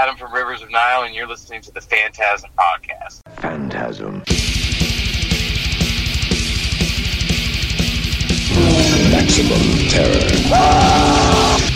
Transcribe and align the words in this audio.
Adam 0.00 0.16
from 0.16 0.32
Rivers 0.32 0.62
of 0.62 0.70
Nihil, 0.70 1.02
and 1.02 1.14
you're 1.14 1.26
listening 1.26 1.60
to 1.60 1.70
the 1.72 1.80
Phantasm 1.82 2.48
Podcast. 2.58 3.20
Phantasm. 3.36 4.22
Maximum 9.12 9.60
terror. 9.90 10.24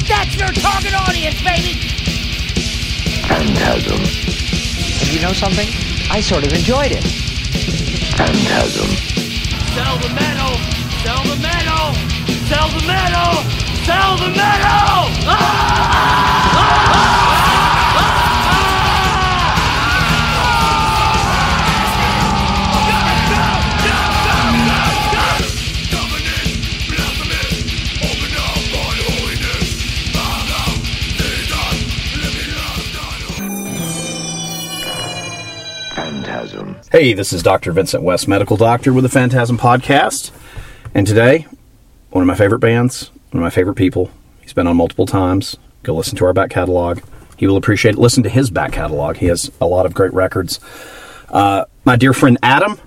That's 0.09 0.39
your 0.39 0.49
target 0.57 0.95
audience, 0.95 1.37
baby! 1.45 1.75
Phantasm. 3.29 4.01
And 4.01 5.13
you 5.13 5.21
know 5.21 5.35
something? 5.35 5.69
I 6.11 6.23
sort 6.23 6.47
of 6.47 6.53
enjoyed 6.55 6.93
it. 6.93 7.05
Phantasm. 8.17 8.89
Sell 9.77 9.99
the 9.99 10.09
metal! 10.09 10.57
Sell 11.05 11.23
the 11.25 11.37
metal! 11.43 11.93
Sell 12.49 12.69
the 12.71 12.87
metal! 12.87 13.45
Sell 13.85 14.17
the 14.17 14.31
metal! 14.31 15.13
Ah! 15.29 16.25
Phantasm. 16.55 17.34
Hey, 36.95 37.13
this 37.13 37.33
is 37.33 37.43
Dr. 37.43 37.73
Vincent 37.73 38.05
West, 38.05 38.29
medical 38.29 38.57
doctor 38.57 38.93
with 38.93 39.03
the 39.03 39.09
Phantasm 39.09 39.59
Podcast. 39.59 40.31
And 40.95 41.05
today, 41.05 41.49
one 42.11 42.23
of 42.23 42.29
my 42.29 42.37
favorite 42.37 42.61
bands, 42.61 43.11
one 43.33 43.43
of 43.43 43.45
my 43.45 43.51
favorite 43.51 43.75
people. 43.75 44.13
He's 44.43 44.53
been 44.53 44.69
on 44.69 44.77
multiple 44.77 45.05
times. 45.05 45.57
Go 45.83 45.97
listen 45.97 46.17
to 46.19 46.25
our 46.25 46.33
back 46.33 46.51
catalog. 46.51 47.01
He 47.37 47.49
will 47.49 47.57
appreciate 47.57 47.97
it. 47.97 47.99
Listen 47.99 48.23
to 48.23 48.29
his 48.29 48.49
back 48.49 48.71
catalog. 48.71 49.17
He 49.17 49.27
has 49.27 49.51
a 49.61 49.67
lot 49.67 49.87
of 49.87 49.93
great 49.93 50.13
records. 50.13 50.61
Uh, 51.31 51.65
my 51.85 51.97
dear 51.97 52.13
friend 52.13 52.39
Adam 52.45 52.79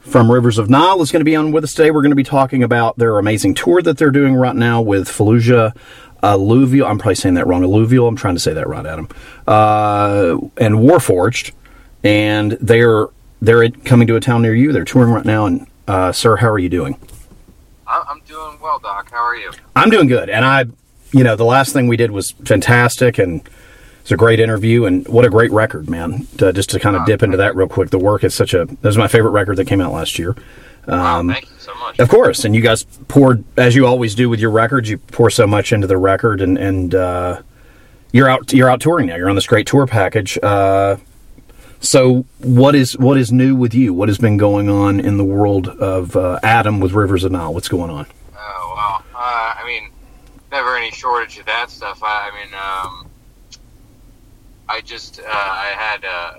from 0.00 0.28
Rivers 0.28 0.58
of 0.58 0.68
Nihil 0.68 1.02
is 1.02 1.12
going 1.12 1.20
to 1.20 1.24
be 1.24 1.36
on 1.36 1.52
with 1.52 1.62
us 1.62 1.72
today. 1.72 1.92
We're 1.92 2.02
going 2.02 2.10
to 2.10 2.16
be 2.16 2.24
talking 2.24 2.64
about 2.64 2.98
their 2.98 3.16
amazing 3.16 3.54
tour 3.54 3.80
that 3.80 3.96
they're 3.96 4.10
doing 4.10 4.34
right 4.34 4.56
now 4.56 4.82
with 4.82 5.06
Fallujah, 5.06 5.72
Alluvial. 6.20 6.88
I'm 6.88 6.98
probably 6.98 7.14
saying 7.14 7.36
that 7.36 7.46
wrong. 7.46 7.62
Alluvial. 7.62 8.08
I'm 8.08 8.16
trying 8.16 8.34
to 8.34 8.40
say 8.40 8.54
that 8.54 8.66
right, 8.66 8.84
Adam. 8.84 9.08
Uh, 9.46 10.36
and 10.56 10.74
Warforged. 10.74 11.52
And 12.02 12.52
they're 12.60 13.06
they're 13.40 13.68
coming 13.70 14.06
to 14.08 14.16
a 14.16 14.20
town 14.20 14.42
near 14.42 14.54
you. 14.54 14.72
They're 14.72 14.84
touring 14.84 15.12
right 15.12 15.24
now. 15.24 15.46
And 15.46 15.66
uh, 15.86 16.12
sir, 16.12 16.36
how 16.36 16.50
are 16.50 16.58
you 16.58 16.68
doing? 16.68 16.98
I- 17.86 18.04
I'm 18.08 18.20
doing 18.26 18.58
well, 18.60 18.78
Doc. 18.78 19.10
How 19.10 19.24
are 19.24 19.36
you? 19.36 19.50
I'm 19.74 19.90
doing 19.90 20.08
good. 20.08 20.28
And 20.28 20.44
I, 20.44 20.64
you 21.12 21.24
know, 21.24 21.36
the 21.36 21.44
last 21.44 21.72
thing 21.72 21.86
we 21.86 21.96
did 21.96 22.10
was 22.10 22.32
fantastic 22.44 23.18
and 23.18 23.48
it's 24.00 24.12
a 24.12 24.16
great 24.16 24.38
interview 24.40 24.84
and 24.84 25.06
what 25.08 25.24
a 25.24 25.30
great 25.30 25.50
record, 25.50 25.88
man. 25.90 26.26
To, 26.38 26.52
just 26.52 26.70
to 26.70 26.78
kind 26.78 26.96
of 26.96 27.04
dip 27.06 27.22
into 27.22 27.36
that 27.38 27.56
real 27.56 27.68
quick. 27.68 27.90
The 27.90 27.98
work 27.98 28.22
is 28.24 28.34
such 28.34 28.54
a, 28.54 28.64
that 28.66 28.82
was 28.84 28.96
my 28.98 29.08
favorite 29.08 29.30
record 29.32 29.56
that 29.56 29.66
came 29.66 29.80
out 29.80 29.92
last 29.92 30.18
year. 30.18 30.36
Wow, 30.86 31.24
thank 31.26 31.50
you 31.50 31.56
so 31.58 31.74
much. 31.74 31.98
Of 31.98 32.08
course. 32.08 32.44
And 32.44 32.54
you 32.54 32.60
guys 32.60 32.84
poured, 33.08 33.42
as 33.56 33.74
you 33.74 33.86
always 33.86 34.14
do 34.14 34.28
with 34.28 34.38
your 34.38 34.52
records, 34.52 34.88
you 34.88 34.98
pour 34.98 35.30
so 35.30 35.44
much 35.46 35.72
into 35.72 35.88
the 35.88 35.96
record 35.96 36.40
and, 36.40 36.56
and, 36.56 36.94
uh, 36.94 37.42
you're 38.12 38.28
out, 38.28 38.52
you're 38.52 38.70
out 38.70 38.80
touring 38.80 39.08
now. 39.08 39.16
You're 39.16 39.28
on 39.28 39.34
this 39.34 39.48
great 39.48 39.66
tour 39.66 39.86
package. 39.86 40.38
Uh, 40.42 40.96
so 41.80 42.24
what 42.38 42.74
is 42.74 42.96
what 42.98 43.18
is 43.18 43.32
new 43.32 43.54
with 43.54 43.74
you? 43.74 43.92
What 43.94 44.08
has 44.08 44.18
been 44.18 44.36
going 44.36 44.68
on 44.68 45.00
in 45.00 45.16
the 45.16 45.24
world 45.24 45.68
of 45.68 46.16
uh, 46.16 46.38
Adam 46.42 46.80
with 46.80 46.92
Rivers 46.92 47.24
of 47.24 47.32
Nihil? 47.32 47.54
What's 47.54 47.68
going 47.68 47.90
on? 47.90 48.06
Oh 48.36 48.72
well, 48.74 49.04
uh, 49.14 49.54
I 49.58 49.64
mean, 49.66 49.90
never 50.50 50.76
any 50.76 50.90
shortage 50.90 51.38
of 51.38 51.46
that 51.46 51.70
stuff. 51.70 52.02
I, 52.02 52.30
I 52.32 52.44
mean, 52.44 52.54
um, 52.54 53.10
I 54.68 54.80
just 54.80 55.20
uh, 55.20 55.24
I 55.26 55.74
had 55.76 56.04
uh, 56.04 56.34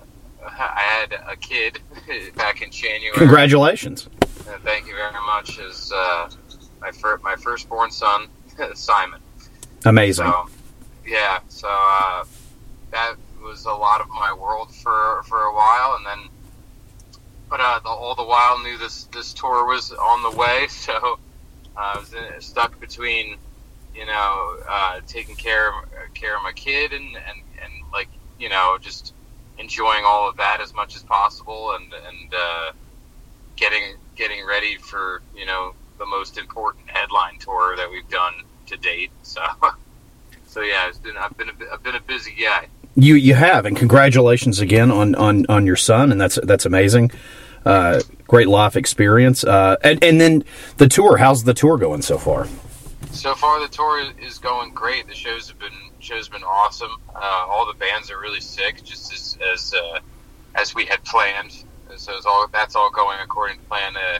I 0.46 0.82
had 0.82 1.20
a 1.28 1.36
kid 1.36 1.80
back 2.36 2.62
in 2.62 2.72
January. 2.72 3.16
Congratulations. 3.18 4.10
Uh, 4.22 4.58
thank 4.64 4.88
you 4.88 4.94
very 4.96 5.12
much. 5.26 5.60
Is 5.60 5.92
uh, 5.94 6.30
my 6.82 6.92
fir- 6.92 7.20
my 7.24 7.36
firstborn 7.36 7.92
son, 7.92 8.28
Simon. 8.74 9.22
Amazing. 9.86 10.26
So 10.26 10.50
yeah, 11.06 11.40
so 11.48 11.68
uh, 11.70 12.26
that 12.92 13.16
was 13.48 13.66
a 13.66 13.72
lot 13.72 14.02
of 14.02 14.10
my 14.10 14.34
world 14.34 14.74
for 14.74 15.24
for 15.24 15.40
a 15.40 15.54
while, 15.54 15.98
and 15.98 16.06
then, 16.06 16.30
but 17.50 17.60
uh, 17.60 17.80
the, 17.80 17.90
all 17.90 18.14
the 18.14 18.24
while 18.24 18.62
knew 18.62 18.78
this 18.78 19.06
this 19.06 19.34
tour 19.34 19.66
was 19.66 19.92
on 19.92 20.24
the 20.24 20.38
way, 20.38 20.68
so 20.70 21.20
uh, 21.76 21.80
I 21.80 22.00
was 22.00 22.14
in, 22.14 22.42
stuck 22.42 22.80
between, 22.80 23.38
you 23.96 24.06
know, 24.06 24.58
uh, 24.70 25.00
taking 25.08 25.36
care 25.36 25.70
of 25.70 25.76
care 26.14 26.36
of 26.36 26.44
my 26.44 26.52
kid 26.52 26.92
and 26.92 27.06
and 27.06 27.40
and 27.64 27.74
like 27.94 28.10
you 28.38 28.50
know 28.50 28.78
just 28.82 29.14
enjoying 29.58 30.04
all 30.06 30.30
of 30.30 30.38
that 30.38 30.60
as 30.62 30.74
much 30.74 30.96
as 30.96 31.04
possible, 31.04 31.76
and 31.76 31.94
and 31.94 32.34
uh, 32.34 32.72
getting 33.56 33.96
getting 34.16 34.46
ready 34.46 34.76
for 34.76 35.22
you 35.36 35.46
know 35.46 35.74
the 36.00 36.06
most 36.06 36.38
important 36.38 36.84
headline 36.88 37.40
tour 37.40 37.76
that 37.78 37.90
we've 37.90 38.10
done 38.10 38.34
to 38.68 38.78
date. 38.78 39.12
So. 39.24 39.42
So 40.50 40.62
yeah, 40.62 40.88
it's 40.88 40.98
been 40.98 41.18
I've 41.18 41.38
been 41.38 41.50
a, 41.50 41.74
I've 41.74 41.84
been 41.84 41.96
a 41.96 42.02
busy 42.02 42.32
guy. 42.32 42.68
You 43.00 43.14
you 43.16 43.36
have, 43.36 43.66
and 43.68 43.78
congratulations 43.78 44.60
again 44.60 44.90
on 44.92 45.14
on 45.16 45.46
on 45.50 45.66
your 45.68 45.76
son, 45.76 46.12
and 46.12 46.20
that's 46.20 46.40
that's 46.44 46.66
amazing. 46.66 47.12
Uh, 47.64 48.02
great 48.28 48.48
life 48.48 48.76
experience, 48.76 49.44
uh, 49.44 49.76
and 49.84 50.04
and 50.04 50.20
then 50.20 50.44
the 50.78 50.88
tour. 50.88 51.18
How's 51.18 51.44
the 51.44 51.54
tour 51.54 51.78
going 51.78 52.02
so 52.02 52.18
far? 52.18 52.48
So 53.12 53.36
far, 53.36 53.60
the 53.62 53.68
tour 53.68 54.04
is 54.20 54.40
going 54.40 54.72
great. 54.74 55.08
The 55.08 55.14
shows 55.14 55.48
have 55.48 55.60
been 55.60 55.78
shows 56.00 56.28
been 56.28 56.44
awesome. 56.44 56.92
Uh, 57.16 57.20
all 57.48 57.68
the 57.68 57.78
bands 57.78 58.10
are 58.10 58.20
really 58.20 58.42
sick, 58.42 58.84
just 58.84 59.14
as 59.14 59.38
as 59.54 59.74
uh, 59.76 60.00
as 60.56 60.74
we 60.74 60.86
had 60.86 61.04
planned. 61.04 61.52
So 61.98 62.16
it's 62.18 62.26
all 62.26 62.48
that's 62.52 62.76
all 62.76 62.90
going 62.90 63.20
according 63.22 63.60
to 63.60 63.64
plan. 63.66 63.96
Uh, 63.96 64.20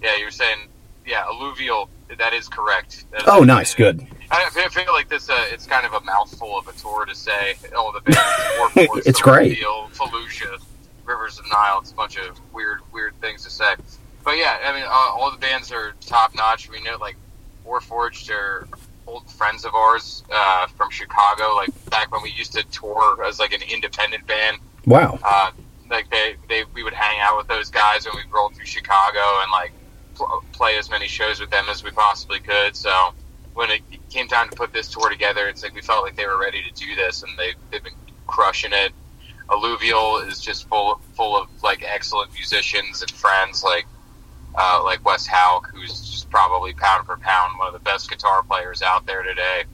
yeah, 0.00 0.16
you're 0.16 0.30
saying 0.30 0.68
yeah, 1.04 1.24
alluvial. 1.26 1.88
That 2.18 2.34
is 2.34 2.46
correct. 2.48 3.04
That 3.10 3.22
is- 3.22 3.28
Oh, 3.28 3.42
nice, 3.42 3.74
good. 3.74 4.06
I 4.32 4.50
feel- 4.50 4.92
like 4.92 5.08
this. 5.08 5.28
Uh, 5.30 5.44
it's 5.50 5.66
kind 5.66 5.86
of 5.86 5.92
a 5.94 6.00
mouthful 6.00 6.58
of 6.58 6.68
a 6.68 6.72
tour 6.72 7.04
to 7.06 7.14
say. 7.14 7.54
All 7.76 7.92
the 7.92 8.00
bands. 8.00 8.18
Warforged, 8.58 9.02
It's 9.06 9.20
great. 9.20 9.58
Alluvial, 9.62 9.90
Fallujah, 9.94 10.62
Rivers 11.04 11.38
of 11.38 11.44
Nihil. 11.46 11.80
It's 11.80 11.92
a 11.92 11.94
bunch 11.94 12.16
of 12.18 12.38
weird, 12.52 12.80
weird 12.92 13.14
things 13.20 13.44
to 13.44 13.50
say. 13.50 13.74
But 14.24 14.36
yeah, 14.36 14.58
I 14.64 14.72
mean, 14.72 14.84
uh, 14.84 14.88
all 14.88 15.30
the 15.30 15.38
bands 15.38 15.72
are 15.72 15.94
top 16.06 16.34
notch. 16.34 16.68
We 16.70 16.80
know 16.82 16.96
like 17.00 17.16
Warforged 17.66 18.30
are 18.30 18.68
old 19.06 19.28
friends 19.30 19.64
of 19.64 19.74
ours 19.74 20.22
uh, 20.32 20.66
from 20.68 20.90
Chicago. 20.90 21.54
Like 21.56 21.70
back 21.90 22.12
when 22.12 22.22
we 22.22 22.30
used 22.30 22.52
to 22.52 22.62
tour 22.64 23.24
as 23.24 23.38
like 23.38 23.52
an 23.52 23.62
independent 23.62 24.26
band. 24.26 24.58
Wow. 24.86 25.18
Uh, 25.22 25.50
like 25.90 26.08
they, 26.10 26.36
they, 26.48 26.64
we 26.74 26.82
would 26.84 26.92
hang 26.94 27.18
out 27.20 27.36
with 27.36 27.48
those 27.48 27.70
guys 27.70 28.06
when 28.06 28.14
we 28.16 28.22
rolled 28.32 28.54
through 28.54 28.66
Chicago 28.66 29.18
and 29.42 29.50
like 29.52 29.72
pl- 30.14 30.42
play 30.52 30.76
as 30.78 30.88
many 30.90 31.06
shows 31.08 31.40
with 31.40 31.50
them 31.50 31.64
as 31.68 31.82
we 31.84 31.90
possibly 31.90 32.38
could. 32.40 32.74
So 32.76 33.12
when 33.54 33.70
it 33.70 33.82
came 34.10 34.28
time 34.28 34.48
to 34.48 34.56
put 34.56 34.72
this 34.72 34.88
tour 34.88 35.10
together, 35.10 35.48
it's 35.48 35.62
like 35.62 35.74
we 35.74 35.82
felt 35.82 36.04
like 36.04 36.16
they 36.16 36.26
were 36.26 36.38
ready 36.38 36.62
to 36.62 36.72
do 36.72 36.94
this, 36.94 37.22
and 37.22 37.32
they 37.38 37.54
they've 37.70 37.82
been 37.82 37.92
crushing 38.26 38.72
it. 38.72 38.92
Alluvial 39.50 40.18
is 40.18 40.40
just 40.40 40.68
full 40.68 41.00
full 41.14 41.36
of 41.36 41.48
like 41.62 41.84
excellent 41.86 42.32
musicians 42.32 43.02
and 43.02 43.10
friends 43.10 43.62
like 43.62 43.86
uh, 44.54 44.82
like 44.84 45.04
Wes 45.04 45.26
Hauch, 45.26 45.66
who's 45.72 46.00
just 46.00 46.30
probably 46.30 46.72
pound 46.74 47.06
for 47.06 47.16
pound 47.16 47.58
one 47.58 47.68
of 47.68 47.72
the 47.72 47.80
best 47.80 48.10
guitar 48.10 48.42
players 48.42 48.82
out 48.82 49.06
there 49.06 49.22
today. 49.22 49.64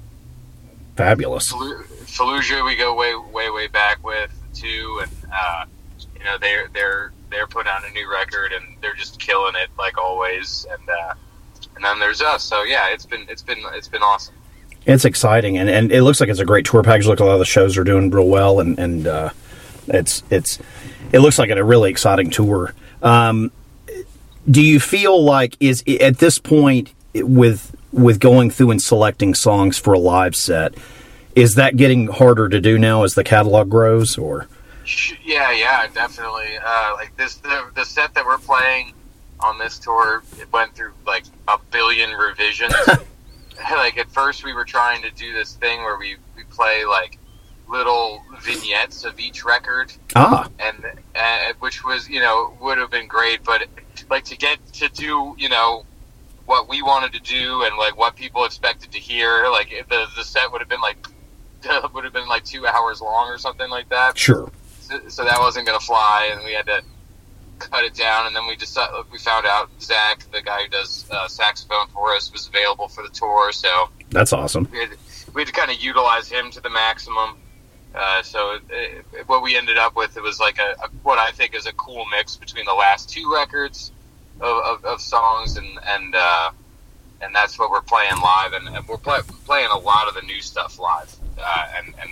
Fabulous. 0.96 1.52
Fallujah, 1.52 2.64
we 2.64 2.76
go 2.76 2.94
way, 2.94 3.14
way, 3.14 3.50
way 3.50 3.68
back 3.68 4.04
with 4.04 4.32
too, 4.54 5.00
and 5.02 5.32
uh, 5.32 5.64
you 6.16 6.24
know 6.24 6.38
they're 6.38 6.68
they're 6.72 7.12
they're 7.30 7.46
putting 7.46 7.70
out 7.70 7.88
a 7.88 7.92
new 7.92 8.10
record 8.10 8.52
and 8.52 8.64
they're 8.80 8.94
just 8.94 9.20
killing 9.20 9.54
it 9.54 9.68
like 9.78 9.98
always, 9.98 10.66
and 10.70 10.88
uh, 10.88 11.14
and 11.78 11.84
then 11.84 12.00
there's 12.00 12.20
us. 12.20 12.42
So 12.42 12.64
yeah, 12.64 12.88
it's 12.88 13.06
been 13.06 13.24
it's 13.28 13.42
been 13.42 13.58
it's 13.72 13.88
been 13.88 14.02
awesome. 14.02 14.34
It's 14.84 15.04
exciting, 15.04 15.58
and, 15.58 15.68
and 15.68 15.92
it 15.92 16.02
looks 16.02 16.18
like 16.18 16.28
it's 16.28 16.40
a 16.40 16.44
great 16.44 16.64
tour 16.64 16.82
package. 16.82 17.06
Look, 17.06 17.20
a 17.20 17.24
lot 17.24 17.34
of 17.34 17.38
the 17.38 17.44
shows 17.44 17.78
are 17.78 17.84
doing 17.84 18.10
real 18.10 18.26
well, 18.26 18.58
and 18.58 18.78
and 18.78 19.06
uh, 19.06 19.30
it's 19.86 20.24
it's 20.28 20.58
it 21.12 21.20
looks 21.20 21.38
like 21.38 21.50
a 21.50 21.62
really 21.62 21.90
exciting 21.90 22.30
tour. 22.30 22.74
Um, 23.00 23.52
do 24.50 24.60
you 24.60 24.80
feel 24.80 25.22
like 25.22 25.56
is 25.60 25.84
at 26.00 26.18
this 26.18 26.38
point 26.38 26.92
with 27.14 27.76
with 27.92 28.18
going 28.18 28.50
through 28.50 28.72
and 28.72 28.82
selecting 28.82 29.34
songs 29.34 29.78
for 29.78 29.92
a 29.94 29.98
live 29.98 30.34
set? 30.34 30.74
Is 31.36 31.54
that 31.54 31.76
getting 31.76 32.08
harder 32.08 32.48
to 32.48 32.60
do 32.60 32.78
now 32.78 33.04
as 33.04 33.14
the 33.14 33.22
catalog 33.22 33.68
grows, 33.68 34.18
or 34.18 34.48
Yeah, 35.24 35.52
yeah, 35.52 35.86
definitely. 35.94 36.58
Uh, 36.64 36.94
like 36.94 37.16
this, 37.16 37.36
the 37.36 37.70
the 37.76 37.84
set 37.84 38.14
that 38.14 38.26
we're 38.26 38.38
playing 38.38 38.94
on 39.40 39.58
this 39.58 39.78
tour, 39.78 40.22
it 40.38 40.52
went 40.52 40.74
through 40.74 40.92
like 41.06 41.24
a 41.46 41.58
billion 41.70 42.10
revisions. 42.10 42.74
like 43.70 43.98
at 43.98 44.10
first, 44.10 44.44
we 44.44 44.52
were 44.52 44.64
trying 44.64 45.02
to 45.02 45.10
do 45.10 45.32
this 45.32 45.54
thing 45.54 45.82
where 45.82 45.96
we 45.98 46.16
we 46.36 46.44
play 46.44 46.84
like 46.84 47.18
little 47.68 48.22
vignettes 48.40 49.04
of 49.04 49.18
each 49.18 49.44
record, 49.44 49.92
ah, 50.16 50.48
and 50.58 50.84
uh, 51.14 51.52
which 51.60 51.84
was 51.84 52.08
you 52.08 52.20
know 52.20 52.56
would 52.60 52.78
have 52.78 52.90
been 52.90 53.06
great, 53.08 53.44
but 53.44 53.66
like 54.10 54.24
to 54.24 54.36
get 54.36 54.58
to 54.74 54.88
do 54.88 55.34
you 55.38 55.48
know 55.48 55.84
what 56.46 56.68
we 56.68 56.80
wanted 56.80 57.12
to 57.12 57.20
do 57.20 57.62
and 57.64 57.76
like 57.76 57.96
what 57.98 58.16
people 58.16 58.44
expected 58.44 58.90
to 58.92 58.98
hear, 58.98 59.48
like 59.50 59.70
the 59.88 60.06
the 60.16 60.24
set 60.24 60.50
would 60.50 60.60
have 60.60 60.68
been 60.68 60.80
like 60.80 61.06
would 61.94 62.04
have 62.04 62.12
been 62.12 62.28
like 62.28 62.44
two 62.44 62.66
hours 62.66 63.00
long 63.00 63.28
or 63.28 63.38
something 63.38 63.70
like 63.70 63.88
that. 63.88 64.16
Sure. 64.16 64.50
So, 64.80 65.00
so 65.08 65.24
that 65.24 65.38
wasn't 65.38 65.66
going 65.66 65.78
to 65.78 65.84
fly, 65.84 66.30
and 66.32 66.42
we 66.44 66.54
had 66.54 66.66
to 66.66 66.82
cut 67.58 67.84
it 67.84 67.94
down. 67.94 68.26
And 68.26 68.34
then 68.36 68.46
we 68.46 68.56
decided 68.56 68.94
we 69.12 69.18
found 69.18 69.46
out 69.46 69.68
Zach, 69.80 70.24
the 70.32 70.42
guy 70.42 70.62
who 70.64 70.68
does 70.68 71.06
uh, 71.10 71.28
saxophone 71.28 71.88
for 71.88 72.14
us, 72.14 72.32
was 72.32 72.46
available 72.48 72.88
for 72.88 73.02
the 73.02 73.10
tour. 73.10 73.52
So 73.52 73.88
That's 74.10 74.32
awesome. 74.32 74.68
we 74.72 74.78
had, 74.80 74.90
we 75.34 75.40
had 75.42 75.46
to 75.48 75.52
kind 75.52 75.70
of 75.70 75.78
utilize 75.78 76.28
him 76.28 76.50
to 76.52 76.60
the 76.60 76.70
maximum. 76.70 77.36
Uh, 77.94 78.22
so 78.22 78.52
it, 78.54 78.62
it- 79.12 79.28
what 79.28 79.42
we 79.42 79.56
ended 79.56 79.76
up 79.78 79.96
with 79.96 80.16
it 80.16 80.22
was 80.22 80.38
like 80.40 80.58
a, 80.58 80.74
a 80.84 80.88
what 81.02 81.18
I 81.18 81.30
think 81.32 81.54
is 81.54 81.66
a 81.66 81.72
cool 81.72 82.04
mix 82.10 82.36
between 82.36 82.64
the 82.66 82.74
last 82.74 83.10
two 83.10 83.32
records 83.32 83.90
of, 84.40 84.62
of, 84.64 84.84
of 84.84 85.00
songs 85.00 85.56
and 85.56 85.66
and 85.86 86.14
uh, 86.14 86.50
and 87.20 87.34
that's 87.34 87.58
what 87.58 87.70
we're 87.70 87.80
playing 87.82 88.12
live 88.22 88.52
and, 88.52 88.68
and 88.68 88.86
we're 88.86 88.96
play, 88.98 89.18
playing 89.44 89.68
a 89.72 89.78
lot 89.78 90.06
of 90.06 90.14
the 90.14 90.22
new 90.22 90.40
stuff 90.40 90.78
live 90.78 91.14
uh, 91.38 91.66
and 91.76 91.86
and 92.00 92.10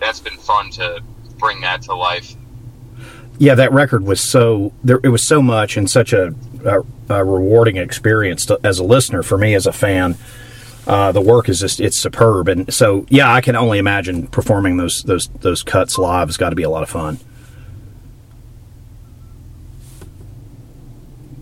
that's 0.00 0.20
been 0.20 0.38
fun 0.38 0.70
to 0.70 1.02
bring 1.38 1.60
that 1.60 1.82
to 1.82 1.94
life. 1.94 2.34
Yeah, 3.38 3.54
that 3.54 3.72
record 3.72 4.02
was 4.04 4.20
so 4.20 4.72
there. 4.82 4.98
It 5.02 5.10
was 5.10 5.22
so 5.22 5.40
much 5.40 5.76
and 5.76 5.88
such 5.88 6.12
a, 6.12 6.34
a, 6.64 6.80
a 7.08 7.24
rewarding 7.24 7.76
experience 7.76 8.46
to, 8.46 8.58
as 8.64 8.80
a 8.80 8.84
listener 8.84 9.22
for 9.22 9.38
me 9.38 9.54
as 9.54 9.66
a 9.66 9.72
fan. 9.72 10.16
Uh, 10.88 11.12
the 11.12 11.20
work 11.20 11.48
is 11.48 11.60
just 11.60 11.80
it's 11.80 11.96
superb, 11.96 12.48
and 12.48 12.72
so 12.72 13.06
yeah, 13.08 13.32
I 13.32 13.40
can 13.40 13.54
only 13.54 13.78
imagine 13.78 14.26
performing 14.26 14.76
those 14.76 15.02
those 15.04 15.28
those 15.40 15.62
cuts 15.62 15.98
live 15.98 16.28
has 16.28 16.36
got 16.36 16.50
to 16.50 16.56
be 16.56 16.64
a 16.64 16.70
lot 16.70 16.82
of 16.82 16.90
fun. 16.90 17.16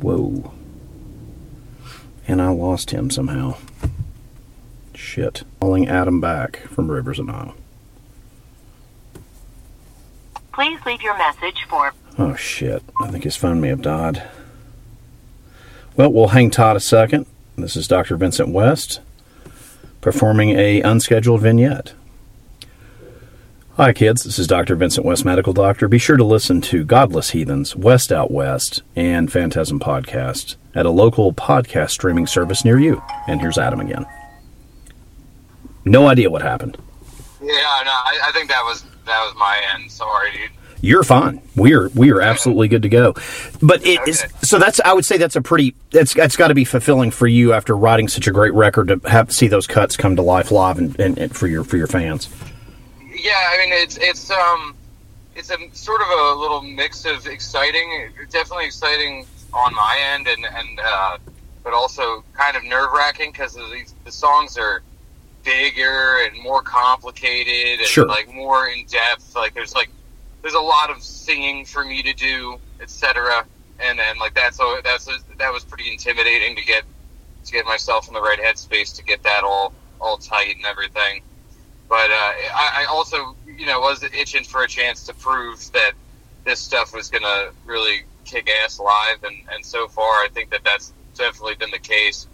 Whoa, 0.00 0.52
and 2.28 2.42
I 2.42 2.48
lost 2.50 2.90
him 2.90 3.08
somehow. 3.08 3.56
Shit, 4.94 5.44
calling 5.60 5.88
Adam 5.88 6.20
back 6.20 6.58
from 6.68 6.90
Rivers 6.90 7.18
of 7.18 7.26
Nihil. 7.26 7.54
Please 10.56 10.80
leave 10.86 11.02
your 11.02 11.18
message 11.18 11.66
for 11.68 11.92
Oh 12.18 12.34
shit! 12.34 12.82
I 13.02 13.08
think 13.08 13.24
his 13.24 13.36
phone 13.36 13.60
may 13.60 13.68
have 13.68 13.82
died. 13.82 14.22
Well, 15.96 16.10
we'll 16.10 16.28
hang 16.28 16.50
tight 16.50 16.76
a 16.76 16.80
second. 16.80 17.26
This 17.56 17.76
is 17.76 17.86
Dr. 17.86 18.16
Vincent 18.16 18.48
West 18.48 19.00
performing 20.00 20.58
a 20.58 20.80
unscheduled 20.80 21.42
vignette. 21.42 21.92
Hi, 23.76 23.92
kids. 23.92 24.24
This 24.24 24.38
is 24.38 24.46
Dr. 24.46 24.76
Vincent 24.76 25.04
West, 25.04 25.26
medical 25.26 25.52
doctor. 25.52 25.88
Be 25.88 25.98
sure 25.98 26.16
to 26.16 26.24
listen 26.24 26.62
to 26.62 26.86
Godless 26.86 27.32
Heathens, 27.32 27.76
West 27.76 28.10
Out 28.10 28.30
West, 28.30 28.80
and 28.94 29.30
Phantasm 29.30 29.78
Podcast 29.78 30.56
at 30.74 30.86
a 30.86 30.90
local 30.90 31.34
podcast 31.34 31.90
streaming 31.90 32.26
service 32.26 32.64
near 32.64 32.78
you. 32.78 33.02
And 33.28 33.42
here's 33.42 33.58
Adam 33.58 33.80
again. 33.80 34.06
No 35.84 36.06
idea 36.06 36.30
what 36.30 36.40
happened. 36.40 36.78
Yeah, 37.42 37.82
no, 37.84 37.90
I, 37.90 38.20
I 38.24 38.32
think 38.32 38.48
that 38.48 38.62
was 38.64 38.82
that 39.06 39.24
was 39.24 39.34
my 39.36 39.56
end. 39.74 39.90
Sorry, 39.90 40.32
dude. 40.32 40.50
You're 40.82 41.04
fine. 41.04 41.40
We're 41.56 41.88
we 41.94 42.10
are 42.12 42.20
absolutely 42.20 42.68
good 42.68 42.82
to 42.82 42.88
go. 42.88 43.14
But 43.62 43.84
it 43.86 44.06
is 44.06 44.22
Okay. 44.22 44.32
so 44.42 44.58
that's 44.58 44.78
I 44.84 44.92
would 44.92 45.04
say 45.06 45.16
that's 45.16 45.34
a 45.34 45.40
pretty 45.40 45.74
that's 45.90 46.12
that's 46.14 46.36
got 46.36 46.48
to 46.48 46.54
be 46.54 46.64
fulfilling 46.64 47.10
for 47.10 47.26
you 47.26 47.52
after 47.54 47.76
writing 47.76 48.08
such 48.08 48.26
a 48.26 48.30
great 48.30 48.52
record 48.52 48.88
to 48.88 49.00
have 49.08 49.32
see 49.32 49.48
those 49.48 49.66
cuts 49.66 49.96
come 49.96 50.16
to 50.16 50.22
life 50.22 50.50
live 50.50 50.78
and, 50.78 50.98
and, 51.00 51.18
and 51.18 51.34
for 51.34 51.46
your 51.46 51.64
for 51.64 51.76
your 51.78 51.86
fans. 51.86 52.28
Yeah, 53.14 53.32
I 53.52 53.58
mean 53.58 53.72
it's 53.72 53.96
it's 53.96 54.30
um 54.30 54.74
it's 55.34 55.50
a 55.50 55.56
sort 55.72 56.02
of 56.02 56.06
a 56.08 56.34
little 56.40 56.62
mix 56.62 57.04
of 57.04 57.26
exciting, 57.26 58.10
definitely 58.30 58.66
exciting 58.66 59.26
on 59.54 59.74
my 59.74 59.98
end, 60.14 60.28
and 60.28 60.44
and 60.44 60.80
uh, 60.84 61.18
but 61.64 61.72
also 61.72 62.22
kind 62.34 62.56
of 62.56 62.64
nerve 62.64 62.90
wracking 62.94 63.32
because 63.32 63.54
the 63.54 63.84
the 64.04 64.12
songs 64.12 64.56
are 64.58 64.82
bigger 65.46 66.18
and 66.26 66.42
more 66.42 66.60
complicated 66.60 67.78
and 67.78 67.88
Sure. 67.88 68.06
like 68.06 68.32
more 68.34 68.68
in 68.68 68.84
depth. 68.86 69.34
Like 69.34 69.54
there's 69.54 69.74
like 69.74 69.88
there's 70.42 70.54
a 70.54 70.60
lot 70.60 70.90
of 70.90 71.02
singing 71.02 71.64
for 71.64 71.84
me 71.84 72.02
to 72.02 72.12
do, 72.12 72.58
etc. 72.80 73.46
And 73.80 74.00
and 74.00 74.18
like 74.18 74.34
that's 74.34 74.56
so 74.58 74.80
that's 74.84 75.08
that 75.38 75.52
was 75.52 75.64
pretty 75.64 75.90
intimidating 75.92 76.56
to 76.56 76.64
get 76.64 76.82
to 77.44 77.52
get 77.52 77.64
myself 77.64 78.08
in 78.08 78.14
the 78.14 78.20
right 78.20 78.38
headspace 78.40 78.94
to 78.96 79.04
get 79.04 79.22
that 79.22 79.44
all 79.44 79.72
all 80.00 80.16
tight 80.18 80.56
and 80.56 80.66
everything. 80.66 81.22
But 81.88 82.10
uh, 82.10 82.14
I, 82.54 82.82
I 82.82 82.86
also, 82.90 83.36
you 83.46 83.64
know, 83.64 83.78
was 83.78 84.02
itching 84.02 84.42
for 84.42 84.64
a 84.64 84.68
chance 84.68 85.04
to 85.04 85.14
prove 85.14 85.70
that 85.72 85.92
this 86.44 86.58
stuff 86.58 86.92
was 86.92 87.08
going 87.10 87.22
to 87.22 87.52
really 87.64 88.02
kick 88.24 88.50
ass 88.64 88.80
live, 88.80 89.22
and, 89.22 89.36
and 89.52 89.64
so 89.64 89.86
far, 89.86 90.04
I 90.04 90.26
think 90.34 90.50
that 90.50 90.62
that's 90.64 90.92
definitely 91.14 91.54
been 91.54 91.70
the 91.70 91.78
case. 91.78 92.26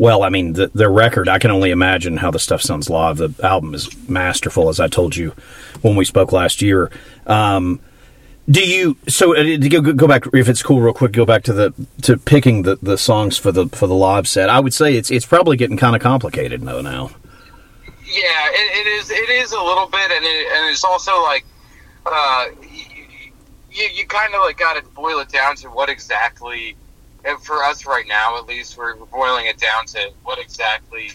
Well, 0.00 0.22
I 0.22 0.30
mean 0.30 0.54
the 0.54 0.70
the 0.74 0.88
record. 0.88 1.28
I 1.28 1.38
can 1.38 1.50
only 1.50 1.70
imagine 1.70 2.16
how 2.16 2.30
the 2.30 2.38
stuff 2.38 2.62
sounds 2.62 2.88
live. 2.88 3.18
The 3.18 3.34
album 3.42 3.74
is 3.74 4.08
masterful, 4.08 4.70
as 4.70 4.80
I 4.80 4.88
told 4.88 5.14
you 5.14 5.34
when 5.82 5.94
we 5.94 6.06
spoke 6.06 6.32
last 6.32 6.62
year. 6.62 6.90
Um, 7.26 7.80
do 8.50 8.66
you 8.66 8.96
so 9.06 9.36
uh, 9.36 9.58
go, 9.58 9.92
go 9.92 10.08
back 10.08 10.24
if 10.32 10.48
it's 10.48 10.62
cool 10.62 10.80
real 10.80 10.94
quick 10.94 11.12
go 11.12 11.26
back 11.26 11.42
to 11.44 11.52
the 11.52 11.74
to 12.02 12.16
picking 12.16 12.62
the, 12.62 12.76
the 12.80 12.96
songs 12.96 13.36
for 13.36 13.52
the 13.52 13.68
for 13.68 13.86
the 13.86 13.94
live 13.94 14.26
set 14.26 14.48
i 14.48 14.58
would 14.58 14.74
say 14.74 14.96
it's 14.96 15.10
it's 15.10 15.26
probably 15.26 15.56
getting 15.56 15.76
kind 15.76 15.94
of 15.94 16.02
complicated 16.02 16.62
though 16.62 16.80
now 16.80 17.10
Yeah, 18.10 18.46
it, 18.50 18.86
it 18.86 18.86
is. 18.88 19.10
It 19.10 19.30
is 19.30 19.52
a 19.52 19.62
little 19.62 19.86
bit, 19.86 20.10
and 20.10 20.24
it, 20.24 20.46
and 20.52 20.68
it's 20.72 20.82
also 20.82 21.22
like, 21.22 21.44
uh, 22.04 22.46
you 23.70 23.88
you 23.94 24.04
kind 24.06 24.34
of 24.34 24.40
like 24.40 24.58
got 24.58 24.74
to 24.74 24.82
boil 24.90 25.20
it 25.20 25.28
down 25.28 25.54
to 25.56 25.68
what 25.68 25.88
exactly. 25.88 26.76
And 27.24 27.40
for 27.42 27.62
us 27.62 27.86
right 27.86 28.06
now, 28.08 28.38
at 28.38 28.46
least, 28.46 28.76
we're, 28.78 28.94
boiling 28.94 29.46
it 29.46 29.58
down 29.58 29.86
to 29.86 30.10
what 30.22 30.38
exactly 30.38 31.10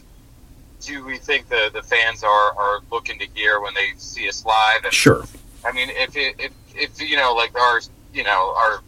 do 0.82 1.04
we 1.06 1.18
think 1.18 1.50
the, 1.50 1.72
the 1.74 1.82
fans 1.82 2.24
are, 2.24 2.58
are 2.58 2.80
looking 2.92 3.18
to 3.20 3.28
hear 3.34 3.60
when 3.62 3.74
they 3.74 3.94
see 3.98 4.28
us 4.28 4.46
live? 4.46 4.84
And 4.84 4.94
sure 4.94 5.26
I 5.66 5.72
mean, 5.72 5.90
if 5.90 6.16
it, 6.16 6.36
if 6.40 6.52
if 6.76 7.02
you 7.02 7.18
know, 7.18 7.34
like 7.34 7.58
our 7.60 7.82
you 8.14 8.24
know 8.24 8.54
our 8.56 8.82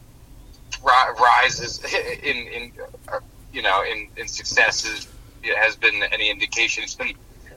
ri- 0.84 1.14
rises 1.19 1.84
in 2.24 2.48
in 2.48 2.72
uh, 3.12 3.20
you 3.52 3.62
know 3.62 3.84
in 3.84 4.08
in 4.16 4.28
successes 4.28 5.08
has 5.44 5.75
been 5.75 6.04
any 6.12 6.30
indication, 6.30 6.84
it's 6.84 6.96
been 6.96 7.13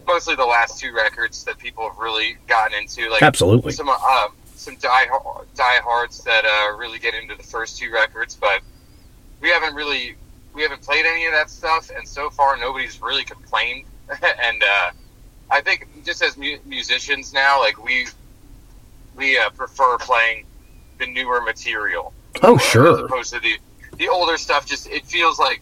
mostly 0.06 0.34
the 0.34 0.44
last 0.44 0.80
two 0.80 0.94
records 0.94 1.44
that 1.44 1.58
people 1.58 1.88
have 1.88 1.98
really 1.98 2.38
gotten 2.46 2.78
into. 2.78 3.10
Like 3.10 3.22
Absolutely. 3.22 3.72
some 3.72 3.90
uh, 3.90 4.28
some 4.54 4.76
die 4.76 5.08
diehards 5.54 6.24
that 6.24 6.44
uh, 6.44 6.76
really 6.76 6.98
get 6.98 7.14
into 7.14 7.34
the 7.34 7.42
first 7.42 7.78
two 7.78 7.92
records, 7.92 8.34
but 8.34 8.62
we 9.40 9.50
haven't 9.50 9.74
really 9.74 10.16
we 10.52 10.62
haven't 10.62 10.82
played 10.82 11.06
any 11.06 11.26
of 11.26 11.32
that 11.32 11.50
stuff, 11.50 11.90
and 11.96 12.06
so 12.06 12.30
far 12.30 12.56
nobody's 12.56 13.00
really 13.00 13.24
complained. 13.24 13.84
and 14.10 14.62
uh, 14.62 14.90
I 15.50 15.60
think 15.60 15.88
just 16.04 16.22
as 16.22 16.36
mu- 16.36 16.58
musicians 16.64 17.32
now, 17.32 17.60
like 17.60 17.82
we 17.82 18.06
we 19.16 19.38
uh, 19.38 19.50
prefer 19.50 19.98
playing 19.98 20.46
the 20.98 21.06
newer 21.06 21.40
material. 21.40 22.12
Oh, 22.42 22.56
as 22.56 22.62
sure. 22.62 23.04
opposed 23.04 23.32
to 23.34 23.40
the 23.40 23.58
the 23.96 24.08
older 24.08 24.36
stuff. 24.36 24.66
Just 24.66 24.88
it 24.88 25.06
feels 25.06 25.38
like 25.38 25.60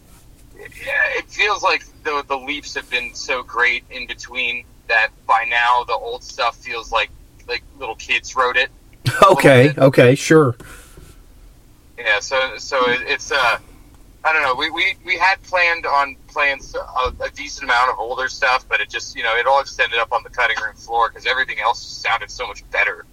yeah, 0.57 1.17
it 1.17 1.29
feels 1.29 1.63
like 1.63 1.83
the 2.03 2.23
the 2.27 2.37
leaps 2.37 2.75
have 2.75 2.89
been 2.89 3.13
so 3.13 3.43
great 3.43 3.83
in 3.91 4.07
between 4.07 4.65
that 4.87 5.09
by 5.27 5.45
now 5.49 5.83
the 5.85 5.93
old 5.93 6.23
stuff 6.23 6.57
feels 6.57 6.91
like 6.91 7.09
like 7.47 7.63
little 7.77 7.95
kids 7.95 8.35
wrote 8.35 8.57
it. 8.57 8.69
okay 9.31 9.73
okay 9.77 10.13
sure 10.13 10.55
Yeah, 11.97 12.19
so 12.19 12.57
so 12.57 12.89
it, 12.89 13.01
it's 13.07 13.31
uh, 13.31 13.57
I 14.23 14.33
don't 14.33 14.43
know. 14.43 14.55
We, 14.55 14.69
we 14.71 14.95
we 15.05 15.17
had 15.17 15.41
planned 15.43 15.85
on 15.87 16.17
playing 16.27 16.59
a 17.21 17.29
decent 17.31 17.65
amount 17.65 17.91
of 17.91 17.97
older 17.99 18.29
stuff, 18.29 18.65
but 18.69 18.81
it 18.81 18.89
just 18.89 19.15
you 19.15 19.23
know 19.23 19.35
it 19.35 19.47
all 19.47 19.61
just 19.63 19.79
ended 19.79 19.99
up 19.99 20.13
on 20.13 20.21
the 20.23 20.29
cutting 20.31 20.57
room 20.63 20.75
floor 20.75 21.09
because 21.09 21.25
everything 21.27 21.57
else 21.63 21.83
sounded 21.83 22.31
so 22.31 22.47
much 22.47 22.63
better 22.71 23.05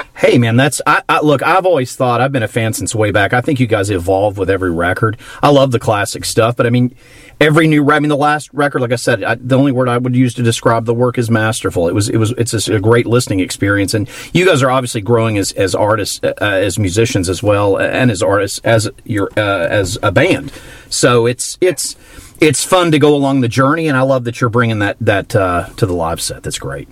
hey 0.16 0.38
man 0.38 0.56
that's 0.56 0.80
I, 0.86 1.02
I 1.08 1.20
look 1.20 1.42
i've 1.42 1.66
always 1.66 1.94
thought 1.96 2.20
i've 2.20 2.32
been 2.32 2.42
a 2.42 2.48
fan 2.48 2.72
since 2.72 2.94
way 2.94 3.10
back. 3.10 3.32
I 3.32 3.40
think 3.40 3.60
you 3.60 3.66
guys 3.66 3.90
evolve 3.90 4.38
with 4.38 4.50
every 4.50 4.70
record. 4.70 5.18
I 5.42 5.50
love 5.50 5.72
the 5.72 5.78
classic 5.78 6.24
stuff 6.24 6.56
but 6.56 6.66
i 6.66 6.70
mean 6.70 6.94
every 7.40 7.66
new 7.66 7.90
i 7.90 7.98
mean 7.98 8.08
the 8.08 8.16
last 8.16 8.48
record 8.52 8.80
like 8.80 8.92
i 8.92 8.96
said 8.96 9.22
I, 9.22 9.34
the 9.34 9.58
only 9.58 9.72
word 9.72 9.88
i 9.88 9.98
would 9.98 10.16
use 10.16 10.34
to 10.34 10.42
describe 10.42 10.84
the 10.84 10.94
work 10.94 11.18
is 11.18 11.30
masterful. 11.30 11.88
It 11.88 11.94
was 11.94 12.08
it 12.08 12.16
was 12.16 12.30
it's 12.32 12.52
just 12.52 12.68
a 12.68 12.80
great 12.80 13.06
listening 13.06 13.40
experience 13.40 13.94
and 13.94 14.08
you 14.32 14.46
guys 14.46 14.62
are 14.62 14.70
obviously 14.70 15.00
growing 15.00 15.38
as 15.38 15.52
as 15.52 15.74
artists 15.74 16.20
uh, 16.22 16.34
as 16.40 16.78
musicians 16.78 17.28
as 17.28 17.42
well 17.42 17.78
and 17.78 18.10
as 18.10 18.22
artists 18.22 18.60
as 18.64 18.88
your 19.04 19.30
uh, 19.36 19.66
as 19.68 19.98
a 20.02 20.12
band. 20.12 20.52
So 20.88 21.26
it's 21.26 21.58
it's 21.60 21.96
it's 22.40 22.64
fun 22.64 22.90
to 22.92 22.98
go 22.98 23.14
along 23.14 23.40
the 23.40 23.48
journey 23.48 23.88
and 23.88 23.96
i 23.96 24.02
love 24.02 24.24
that 24.24 24.40
you're 24.40 24.50
bringing 24.50 24.78
that 24.80 24.96
that 25.00 25.34
uh, 25.34 25.68
to 25.76 25.86
the 25.86 25.94
live 25.94 26.20
set. 26.20 26.42
That's 26.42 26.58
great 26.58 26.88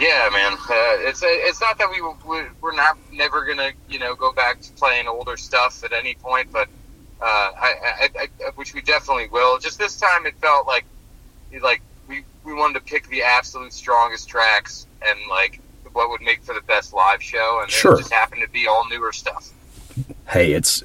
yeah, 0.00 0.28
man. 0.32 0.52
Uh, 0.52 1.08
it's 1.08 1.22
it's 1.24 1.60
not 1.60 1.78
that 1.78 1.88
we 1.90 2.00
we- 2.28 2.46
we're 2.60 2.74
not 2.74 2.96
never 3.12 3.44
gonna 3.44 3.72
you 3.88 3.98
know 3.98 4.14
go 4.14 4.32
back 4.32 4.60
to 4.62 4.72
playing 4.72 5.08
older 5.08 5.36
stuff 5.36 5.82
at 5.84 5.92
any 5.92 6.14
point, 6.14 6.50
but 6.52 6.68
uh, 7.20 7.24
I, 7.24 7.74
I, 7.82 8.08
I 8.22 8.50
which 8.56 8.74
we 8.74 8.80
definitely 8.80 9.28
will. 9.28 9.58
Just 9.58 9.78
this 9.78 9.96
time, 9.98 10.26
it 10.26 10.34
felt 10.40 10.66
like 10.66 10.84
like 11.62 11.80
we 12.08 12.24
we 12.44 12.54
wanted 12.54 12.74
to 12.74 12.80
pick 12.80 13.08
the 13.08 13.22
absolute 13.22 13.72
strongest 13.72 14.28
tracks 14.28 14.86
and 15.06 15.18
like 15.28 15.60
what 15.92 16.10
would 16.10 16.20
make 16.20 16.42
for 16.42 16.54
the 16.54 16.60
best 16.62 16.92
live 16.92 17.22
show, 17.22 17.60
and 17.62 17.70
Sure. 17.70 17.94
it 17.94 17.98
just 17.98 18.12
happened 18.12 18.42
to 18.42 18.48
be 18.50 18.66
all 18.68 18.88
newer 18.88 19.12
stuff. 19.12 19.50
hey, 20.28 20.52
it's 20.52 20.82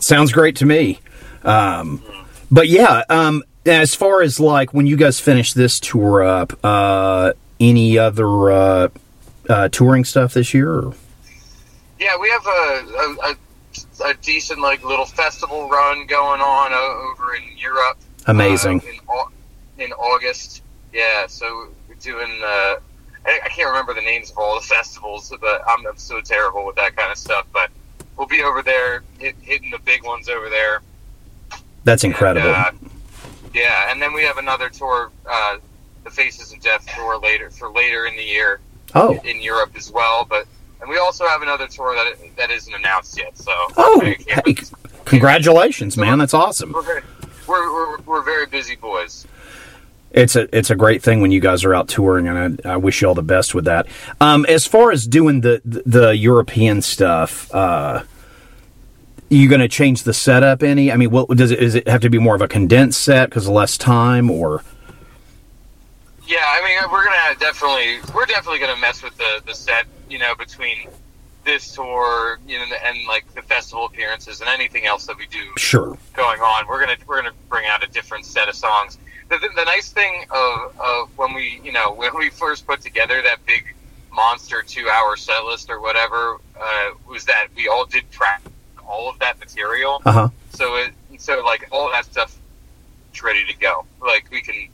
sounds 0.00 0.32
great 0.32 0.56
to 0.56 0.66
me. 0.66 1.00
Um, 1.42 2.02
but 2.50 2.68
yeah, 2.68 3.02
um, 3.10 3.42
as 3.66 3.94
far 3.94 4.22
as 4.22 4.40
like 4.40 4.72
when 4.72 4.86
you 4.86 4.96
guys 4.96 5.20
finish 5.20 5.52
this 5.52 5.78
tour 5.80 6.22
up, 6.22 6.52
uh, 6.64 7.32
any 7.60 7.98
other 7.98 8.50
uh, 8.50 8.88
uh, 9.48 9.68
touring 9.68 10.04
stuff 10.04 10.34
this 10.34 10.52
year? 10.54 10.72
Or? 10.72 10.94
Yeah, 11.98 12.16
we 12.18 12.28
have 12.30 12.46
a, 12.46 12.86
a, 13.22 14.10
a, 14.10 14.14
decent 14.22 14.60
like 14.60 14.84
little 14.84 15.06
festival 15.06 15.68
run 15.68 16.06
going 16.06 16.40
on 16.40 16.72
over 16.72 17.34
in 17.34 17.56
Europe. 17.56 17.98
Amazing. 18.26 18.80
uh, 18.80 18.86
in, 18.86 19.00
Au- 19.08 19.30
in 19.78 19.92
August. 19.92 20.62
Yeah, 20.92 21.26
so 21.26 21.68
we're 21.88 21.94
doing. 21.96 22.40
Uh, 22.42 22.76
I, 23.26 23.40
I 23.44 23.48
can't 23.48 23.68
remember 23.68 23.94
the 23.94 24.02
names 24.02 24.30
of 24.30 24.38
all 24.38 24.54
the 24.60 24.66
festivals, 24.66 25.32
but 25.40 25.62
I'm, 25.66 25.86
I'm 25.86 25.96
so 25.96 26.20
terrible 26.20 26.64
with 26.66 26.76
that 26.76 26.96
kind 26.96 27.10
of 27.10 27.18
stuff. 27.18 27.46
But 27.52 27.70
we'll 28.16 28.26
be 28.26 28.42
over 28.42 28.62
there, 28.62 29.02
hit, 29.18 29.36
hitting 29.40 29.70
the 29.70 29.78
big 29.78 30.04
ones 30.04 30.28
over 30.28 30.48
there. 30.48 30.80
That's 31.84 32.04
incredible. 32.04 32.48
And, 32.48 32.56
uh, 32.56 32.88
yeah, 33.54 33.90
and 33.90 34.00
then 34.02 34.12
we 34.12 34.22
have 34.22 34.38
another 34.38 34.68
tour, 34.68 35.10
uh, 35.28 35.58
the 36.06 36.12
Faces 36.12 36.52
of 36.52 36.60
Death 36.60 36.86
tour 36.94 37.18
later 37.18 37.50
for 37.50 37.70
later 37.70 38.06
in 38.06 38.16
the 38.16 38.22
year 38.22 38.60
oh, 38.94 39.20
in 39.24 39.42
Europe 39.42 39.72
as 39.76 39.90
well. 39.90 40.24
But 40.24 40.46
and 40.80 40.88
we 40.88 40.98
also 40.98 41.26
have 41.26 41.42
another 41.42 41.66
tour 41.66 41.94
that 41.94 42.36
that 42.36 42.50
isn't 42.50 42.72
announced 42.72 43.18
yet. 43.18 43.36
So 43.36 43.52
oh, 43.76 44.00
hey, 44.00 44.54
congratulations, 45.04 45.96
man! 45.96 46.18
That's 46.18 46.32
awesome. 46.32 46.72
we're, 46.72 46.82
very, 46.82 47.02
we're, 47.46 47.74
we're 47.74 47.98
we're 48.02 48.22
very 48.22 48.46
busy 48.46 48.76
boys. 48.76 49.26
It's 50.12 50.36
a 50.36 50.56
it's 50.56 50.70
a 50.70 50.76
great 50.76 51.02
thing 51.02 51.20
when 51.20 51.32
you 51.32 51.40
guys 51.40 51.64
are 51.64 51.74
out 51.74 51.88
touring, 51.88 52.28
and 52.28 52.60
I, 52.64 52.74
I 52.74 52.76
wish 52.76 53.02
you 53.02 53.08
all 53.08 53.14
the 53.14 53.22
best 53.22 53.54
with 53.54 53.64
that. 53.64 53.86
Um, 54.20 54.46
as 54.46 54.64
far 54.64 54.92
as 54.92 55.06
doing 55.06 55.40
the 55.40 55.60
the 55.64 56.16
European 56.16 56.82
stuff, 56.82 57.52
uh, 57.52 58.04
you 59.28 59.48
going 59.48 59.60
to 59.60 59.68
change 59.68 60.04
the 60.04 60.14
setup 60.14 60.62
any? 60.62 60.92
I 60.92 60.96
mean, 60.96 61.10
what 61.10 61.28
does 61.30 61.50
it? 61.50 61.58
Does 61.58 61.74
it 61.74 61.88
have 61.88 62.02
to 62.02 62.10
be 62.10 62.18
more 62.18 62.36
of 62.36 62.42
a 62.42 62.48
condensed 62.48 63.02
set 63.02 63.28
because 63.28 63.48
less 63.48 63.76
time, 63.76 64.30
or 64.30 64.62
Yeah, 66.26 66.38
I 66.42 66.62
mean, 66.64 66.90
we're 66.90 67.04
gonna 67.04 67.38
definitely, 67.38 68.00
we're 68.14 68.26
definitely 68.26 68.58
gonna 68.58 68.80
mess 68.80 69.02
with 69.02 69.16
the 69.16 69.42
the 69.46 69.54
set, 69.54 69.86
you 70.08 70.18
know, 70.18 70.34
between 70.34 70.88
this 71.44 71.72
tour, 71.74 72.38
you 72.46 72.58
know, 72.58 72.64
and 72.84 73.06
like 73.06 73.32
the 73.34 73.42
festival 73.42 73.86
appearances 73.86 74.40
and 74.40 74.50
anything 74.50 74.84
else 74.84 75.06
that 75.06 75.16
we 75.16 75.26
do 75.26 75.52
sure? 75.56 75.96
going 76.14 76.40
on. 76.40 76.66
We're 76.66 76.80
gonna 76.80 76.98
we're 77.06 77.22
gonna 77.22 77.34
bring 77.48 77.66
out 77.66 77.84
a 77.84 77.86
different 77.86 78.26
set 78.26 78.48
of 78.48 78.56
songs. 78.56 78.98
The, 79.28 79.38
the, 79.38 79.48
the 79.56 79.64
nice 79.64 79.90
thing 79.90 80.24
of, 80.30 80.78
of 80.78 81.18
when 81.18 81.34
we, 81.34 81.60
you 81.64 81.72
know, 81.72 81.92
when 81.92 82.16
we 82.16 82.30
first 82.30 82.66
put 82.66 82.80
together 82.80 83.22
that 83.22 83.44
big 83.46 83.74
monster 84.12 84.62
two 84.62 84.88
hour 84.88 85.16
set 85.16 85.44
list 85.44 85.70
or 85.70 85.80
whatever, 85.80 86.38
uh, 86.60 86.90
was 87.08 87.24
that 87.24 87.48
we 87.56 87.68
all 87.68 87.86
did 87.86 88.10
track 88.10 88.42
all 88.86 89.08
of 89.08 89.18
that 89.20 89.38
material. 89.38 90.02
Uh 90.04 90.12
huh. 90.12 90.28
So 90.50 90.76
it 90.76 90.92
so 91.18 91.44
like 91.44 91.68
all 91.70 91.90
that 91.92 92.04
stuff 92.04 92.36
is 93.14 93.22
ready 93.22 93.44
to 93.44 93.56
go. 93.58 93.84
Like 94.00 94.28
we 94.30 94.40
can 94.40 94.68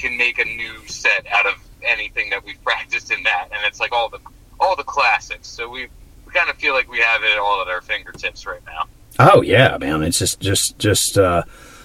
can 0.00 0.16
make 0.16 0.38
a 0.38 0.44
new 0.44 0.86
set 0.86 1.26
out 1.30 1.46
of 1.46 1.54
anything 1.82 2.30
that 2.30 2.44
we've 2.44 2.62
practiced 2.70 3.10
in 3.10 3.22
that, 3.24 3.48
and 3.52 3.60
it's 3.66 3.80
like 3.80 3.92
all 3.92 4.08
the 4.08 4.18
all 4.58 4.76
the 4.76 4.84
classics. 4.84 5.48
So 5.48 5.68
we 5.68 5.88
we 6.26 6.32
kind 6.32 6.50
of 6.50 6.56
feel 6.56 6.74
like 6.74 6.90
we 6.90 6.98
have 7.00 7.22
it 7.22 7.38
all 7.38 7.60
at 7.62 7.68
our 7.68 7.80
fingertips 7.80 8.46
right 8.46 8.60
now. 8.66 8.84
Oh 9.18 9.42
yeah, 9.42 9.76
man! 9.78 10.02
It's 10.02 10.18
just 10.18 10.40
just 10.40 10.78
just 10.78 11.18
uh, 11.18 11.42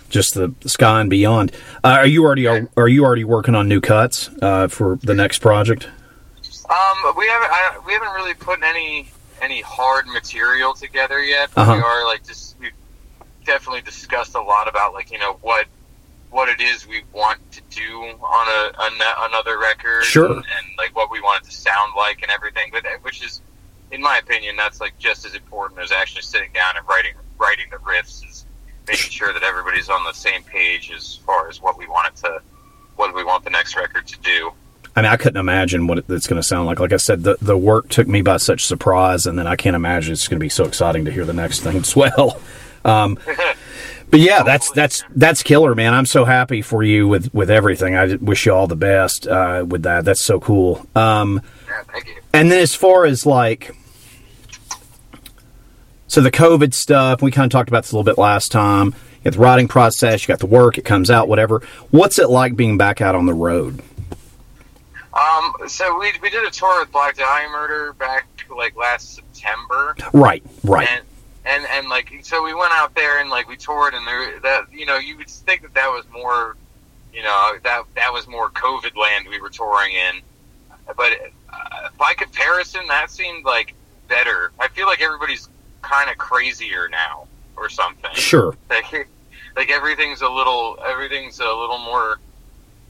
just 0.10 0.34
the 0.36 0.54
sky 0.66 1.02
and 1.02 1.10
beyond. 1.10 1.52
Uh, 1.84 1.98
are 2.00 2.08
you 2.08 2.24
already 2.24 2.48
are, 2.48 2.70
are 2.78 2.88
you 2.88 3.04
already 3.04 3.24
working 3.24 3.56
on 3.56 3.68
new 3.68 3.82
cuts 3.82 4.30
uh, 4.42 4.68
for 4.68 4.98
the 5.04 5.14
next 5.14 5.40
project? 5.40 5.88
Um, 6.70 7.14
we 7.18 7.28
haven't 7.28 7.50
I, 7.52 7.80
we 7.86 7.94
haven't 7.94 8.14
really 8.14 8.34
put 8.34 8.64
any 8.64 9.12
any 9.42 9.62
hard 9.62 10.08
material 10.08 10.74
together 10.74 11.22
yet. 11.22 11.50
But 11.54 11.68
We 11.68 11.74
Uh-huh. 11.74 11.86
are 11.86 12.06
like 12.06 12.26
just 12.26 12.58
we 12.60 12.70
definitely 13.46 13.82
discussed 13.82 14.34
a 14.36 14.42
lot 14.42 14.68
about 14.68 14.94
like 14.94 15.12
you 15.12 15.20
know 15.20 15.38
what 15.42 15.66
what 16.36 16.50
it 16.50 16.60
is 16.60 16.86
we 16.86 17.02
want 17.14 17.40
to 17.54 17.62
do 17.70 17.94
on 18.02 18.48
a, 18.48 18.78
a 18.78 18.90
another 19.30 19.58
record, 19.58 20.04
Sure. 20.04 20.26
and, 20.26 20.36
and 20.36 20.66
like 20.78 20.94
what 20.94 21.10
we 21.10 21.22
want 21.22 21.42
it 21.42 21.46
to 21.50 21.56
sound 21.56 21.94
like 21.96 22.22
and 22.24 22.30
everything. 22.30 22.70
But 22.74 22.84
which 23.04 23.24
is, 23.24 23.40
in 23.92 24.02
my 24.02 24.18
opinion, 24.18 24.58
that's 24.58 24.82
like 24.82 24.98
just 25.00 25.26
as 25.26 25.34
important 25.34 25.80
as 25.80 25.94
actually 25.94 26.24
sitting 26.24 26.52
down 26.54 26.76
and 26.76 26.86
writing 26.90 27.14
writing 27.38 27.68
the 27.72 27.78
riffs. 27.78 28.28
Is 28.30 28.46
making 28.86 29.12
sure 29.12 29.32
that 29.32 29.44
everybody's 29.44 29.90
on 29.90 30.04
the 30.04 30.12
same 30.14 30.44
page 30.44 30.92
as 30.92 31.16
far 31.26 31.48
as 31.48 31.62
what 31.62 31.78
we 31.78 31.88
want 31.88 32.10
it 32.10 32.16
to, 32.18 32.42
what 32.98 33.16
we 33.16 33.24
want 33.24 33.44
the 33.46 33.50
next 33.50 33.76
record 33.78 34.06
to 34.06 34.20
do. 34.20 34.52
I 34.98 35.02
mean, 35.02 35.12
I 35.12 35.16
couldn't 35.18 35.40
imagine 35.40 35.88
what 35.88 36.00
it's 36.10 36.28
going 36.28 36.40
to 36.42 36.44
sound 36.48 36.68
like. 36.68 36.80
Like 36.82 36.92
I 36.94 36.98
said, 36.98 37.24
the 37.24 37.38
the 37.42 37.58
work 37.58 37.88
took 37.88 38.10
me 38.10 38.22
by 38.22 38.38
such 38.38 38.66
surprise, 38.66 39.26
and 39.26 39.40
then 39.40 39.48
I 39.48 39.56
can't 39.56 39.76
imagine 39.78 40.12
it's 40.12 40.28
going 40.28 40.40
to 40.40 40.44
be 40.44 40.50
so 40.50 40.66
exciting 40.66 41.06
to 41.06 41.12
hear 41.12 41.24
the 41.24 41.34
next 41.34 41.62
thing 41.62 41.78
as 41.78 41.96
well. 41.96 42.42
Um, 42.84 43.18
but 44.12 44.20
yeah, 44.20 44.44
that's 44.44 44.72
that's 44.72 45.04
that's 45.16 45.44
killer, 45.44 45.76
man. 45.76 45.94
I'm 45.94 46.06
so 46.06 46.26
happy 46.26 46.62
for 46.62 46.84
you 46.84 47.08
with 47.08 47.34
with 47.34 47.50
everything. 47.50 47.96
I 47.96 48.16
wish 48.16 48.46
you 48.46 48.54
all 48.54 48.68
the 48.68 48.76
best 48.76 49.28
uh, 49.28 49.66
with 49.68 49.84
that. 49.84 50.06
That's 50.06 50.22
so 50.24 50.40
cool. 50.40 50.86
Um, 50.96 51.42
Yeah, 51.68 51.82
thank 51.92 52.08
you. 52.08 52.16
and 52.34 52.52
then 52.52 52.60
as 52.62 52.74
far 52.76 53.06
as 53.06 53.26
like, 53.26 53.76
so 56.08 56.22
the 56.22 56.32
COVID 56.32 56.74
stuff, 56.74 57.22
we 57.22 57.32
kind 57.32 57.46
of 57.46 57.52
talked 57.52 57.70
about 57.70 57.84
this 57.84 57.92
a 57.92 57.96
little 57.96 58.10
bit 58.10 58.18
last 58.20 58.52
time. 58.52 58.88
You 59.24 59.32
got 59.32 59.34
the 59.34 59.40
writing 59.40 59.68
process, 59.68 60.22
you 60.24 60.28
got 60.28 60.40
the 60.40 60.46
work, 60.46 60.78
it 60.78 60.86
comes 60.86 61.10
out, 61.10 61.28
whatever. 61.28 61.62
What's 61.92 62.20
it 62.20 62.30
like 62.30 62.56
being 62.56 62.78
back 62.78 63.02
out 63.02 63.16
on 63.16 63.26
the 63.26 63.34
road? 63.34 63.82
Um, 65.14 65.54
so 65.68 65.98
we, 65.98 66.12
we 66.22 66.30
did 66.30 66.46
a 66.46 66.52
tour 66.52 66.80
with 66.82 66.92
Black 66.92 67.16
Dahlia 67.16 67.50
Murder 67.50 67.94
back 67.94 68.28
like 68.56 68.76
last 68.76 69.16
September, 69.16 69.96
Right, 70.14 70.44
right. 70.64 70.88
and 70.90 71.06
and 71.46 71.66
and 71.72 71.90
like 71.90 72.12
so 72.24 72.44
we 72.44 72.54
went 72.54 72.72
out 72.74 72.96
there 72.96 73.20
and 73.20 73.30
like 73.30 73.48
we 73.48 73.56
toured, 73.56 73.94
and 73.94 74.06
there 74.08 74.40
that 74.42 74.72
you 74.72 74.86
know 74.86 74.98
you 74.98 75.18
would 75.18 75.30
think 75.30 75.62
that 75.62 75.74
that 75.74 75.88
was 75.88 76.06
more, 76.12 76.56
you 77.14 77.24
know 77.24 77.58
that 77.64 77.84
that 77.96 78.12
was 78.12 78.28
more 78.28 78.50
COVID 78.50 78.96
land 78.96 79.28
we 79.30 79.40
were 79.40 79.50
touring 79.50 79.94
in, 79.94 80.22
but 80.98 81.12
uh, 81.52 81.90
by 81.98 82.14
comparison, 82.18 82.88
that 82.88 83.12
seemed 83.12 83.46
like 83.46 83.74
better. 84.08 84.52
I 84.60 84.68
feel 84.70 84.88
like 84.88 85.02
everybody's 85.02 85.50
kind 85.82 86.10
of 86.10 86.18
crazier 86.18 86.90
now 86.90 87.28
or 87.56 87.70
something. 87.70 88.14
Sure. 88.14 88.56
Like, 88.70 89.08
like 89.56 89.72
everything's 89.72 90.22
a 90.22 90.30
little 90.30 90.78
everything's 90.86 91.40
a 91.40 91.46
little 91.46 91.78
more 91.78 92.18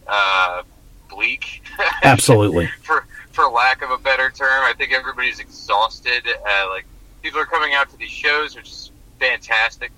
uh, 0.08 0.64
bleak. 1.10 1.62
Absolutely. 2.04 2.68
for 2.82 3.06
for 3.32 3.48
lack 3.50 3.84
of 3.84 3.92
a 3.92 3.98
better 3.98 4.32
term. 4.32 4.64
I 4.64 4.74
think 4.76 4.94
everybody's 4.94 5.40
exhausted. 5.40 6.24
Uh, 6.28 6.70
like 6.70 6.86
people 7.26 7.40
are 7.40 7.46
coming 7.48 7.74
out 7.74 7.90
to 7.90 7.98
these 7.98 8.12
shows, 8.12 8.56
which 8.56 8.70
is 8.70 8.92
fantastic. 9.20 9.92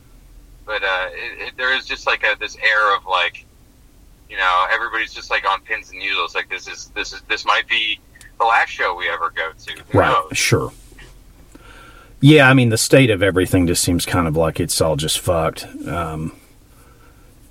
But 0.65 0.81
uh, 0.81 1.07
it, 1.11 1.47
it, 1.49 1.53
there 1.57 1.75
is 1.77 1.85
just 1.85 2.07
like 2.07 2.23
a, 2.23 2.37
this 2.39 2.55
air 2.57 2.95
of 2.95 3.05
like, 3.05 3.45
you 4.29 4.37
know, 4.37 4.65
everybody's 4.71 5.13
just 5.13 5.29
like 5.29 5.45
on 5.45 5.59
pins 5.61 5.89
and 5.91 5.99
needles. 5.99 6.33
Like 6.35 6.49
this 6.49 6.67
is 6.69 6.87
this 6.95 7.11
is 7.11 7.21
this 7.23 7.43
might 7.45 7.67
be 7.67 7.99
the 8.39 8.45
last 8.45 8.69
show 8.69 8.95
we 8.95 9.09
ever 9.09 9.29
go 9.29 9.51
to. 9.51 9.71
Who 9.91 9.99
Right. 9.99 10.11
knows? 10.11 10.37
Sure. 10.37 10.71
Yeah, 12.21 12.49
I 12.49 12.53
mean 12.53 12.69
the 12.69 12.77
state 12.77 13.09
of 13.09 13.21
everything 13.21 13.67
just 13.67 13.83
seems 13.83 14.05
kind 14.05 14.25
of 14.27 14.35
like 14.37 14.59
it's 14.61 14.79
all 14.81 14.95
just 14.95 15.19
fucked. 15.19 15.65
Um, 15.85 16.33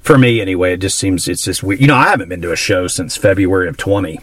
for 0.00 0.16
me, 0.18 0.40
anyway, 0.40 0.73
it 0.75 0.78
just 0.80 0.99
seems 0.99 1.28
it's 1.28 1.45
just 1.45 1.62
weird. 1.62 1.80
You 1.80 1.87
know, 1.87 1.97
I 1.97 2.09
haven't 2.09 2.28
been 2.30 2.42
to 2.42 2.52
a 2.52 2.56
show 2.56 2.87
since 2.88 3.14
February 3.16 3.68
of 3.68 3.76
twenty. 3.76 4.21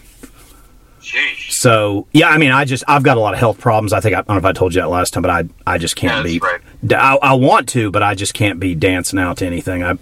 Sheesh. 1.01 1.32
So 1.63 2.07
yeah, 2.11 2.27
I 2.27 2.37
mean, 2.37 2.51
I 2.51 2.65
just 2.65 2.83
I've 2.89 3.03
got 3.03 3.15
a 3.15 3.21
lot 3.21 3.33
of 3.33 3.39
health 3.39 3.57
problems. 3.57 3.93
I 3.93 4.01
think 4.01 4.15
I, 4.15 4.19
I 4.19 4.21
don't 4.23 4.35
know 4.35 4.37
if 4.37 4.43
I 4.45 4.51
told 4.51 4.75
you 4.75 4.81
that 4.81 4.89
last 4.89 5.13
time, 5.13 5.21
but 5.23 5.29
I 5.31 5.45
I 5.65 5.77
just 5.77 5.95
can't 5.95 6.21
that's 6.21 6.33
be. 6.33 6.39
right. 6.39 6.59
I, 6.91 7.17
I 7.31 7.33
want 7.35 7.69
to, 7.69 7.89
but 7.89 8.03
I 8.03 8.15
just 8.15 8.33
can't 8.33 8.59
be 8.59 8.75
dancing 8.75 9.17
out 9.17 9.37
to 9.37 9.45
anything. 9.45 9.81
I, 9.81 9.91
I 9.91 9.93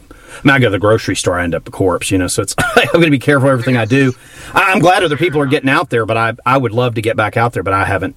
mean, 0.43 0.55
I 0.55 0.57
go 0.57 0.65
to 0.65 0.71
the 0.71 0.79
grocery 0.79 1.15
store, 1.15 1.37
I 1.39 1.43
end 1.43 1.53
up 1.53 1.67
a 1.67 1.71
corpse, 1.71 2.09
you 2.09 2.17
know. 2.17 2.25
So 2.25 2.41
it's 2.41 2.55
I'm 2.57 2.87
going 2.93 3.05
to 3.05 3.11
be 3.11 3.19
careful 3.19 3.45
with 3.47 3.53
everything 3.53 3.77
I 3.77 3.85
do. 3.85 4.13
I, 4.55 4.71
I'm 4.71 4.79
glad 4.79 5.03
other 5.03 5.17
people 5.17 5.39
are 5.39 5.45
getting 5.45 5.69
out 5.69 5.91
there, 5.91 6.07
but 6.07 6.17
I 6.17 6.33
I 6.47 6.57
would 6.57 6.71
love 6.71 6.95
to 6.95 7.01
get 7.03 7.15
back 7.15 7.37
out 7.37 7.53
there, 7.53 7.61
but 7.61 7.73
I 7.73 7.85
haven't 7.85 8.15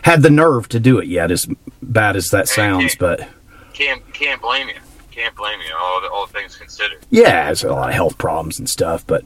had 0.00 0.22
the 0.22 0.30
nerve 0.30 0.66
to 0.70 0.80
do 0.80 0.98
it 0.98 1.08
yet. 1.08 1.30
As 1.30 1.46
bad 1.82 2.16
as 2.16 2.28
that 2.28 2.48
sounds, 2.48 2.96
but 2.96 3.28
Can't 3.74 4.00
can't 4.14 4.40
blame 4.40 4.68
you. 4.68 4.76
Can't 5.10 5.34
blame 5.36 5.60
you. 5.60 5.74
All 5.78 6.00
the, 6.00 6.08
all 6.08 6.26
things 6.26 6.56
considered. 6.56 7.04
yeah, 7.10 7.50
it's 7.50 7.64
a 7.64 7.68
lot 7.68 7.90
of 7.90 7.94
health 7.94 8.16
problems 8.16 8.58
and 8.58 8.68
stuff. 8.68 9.06
But 9.06 9.24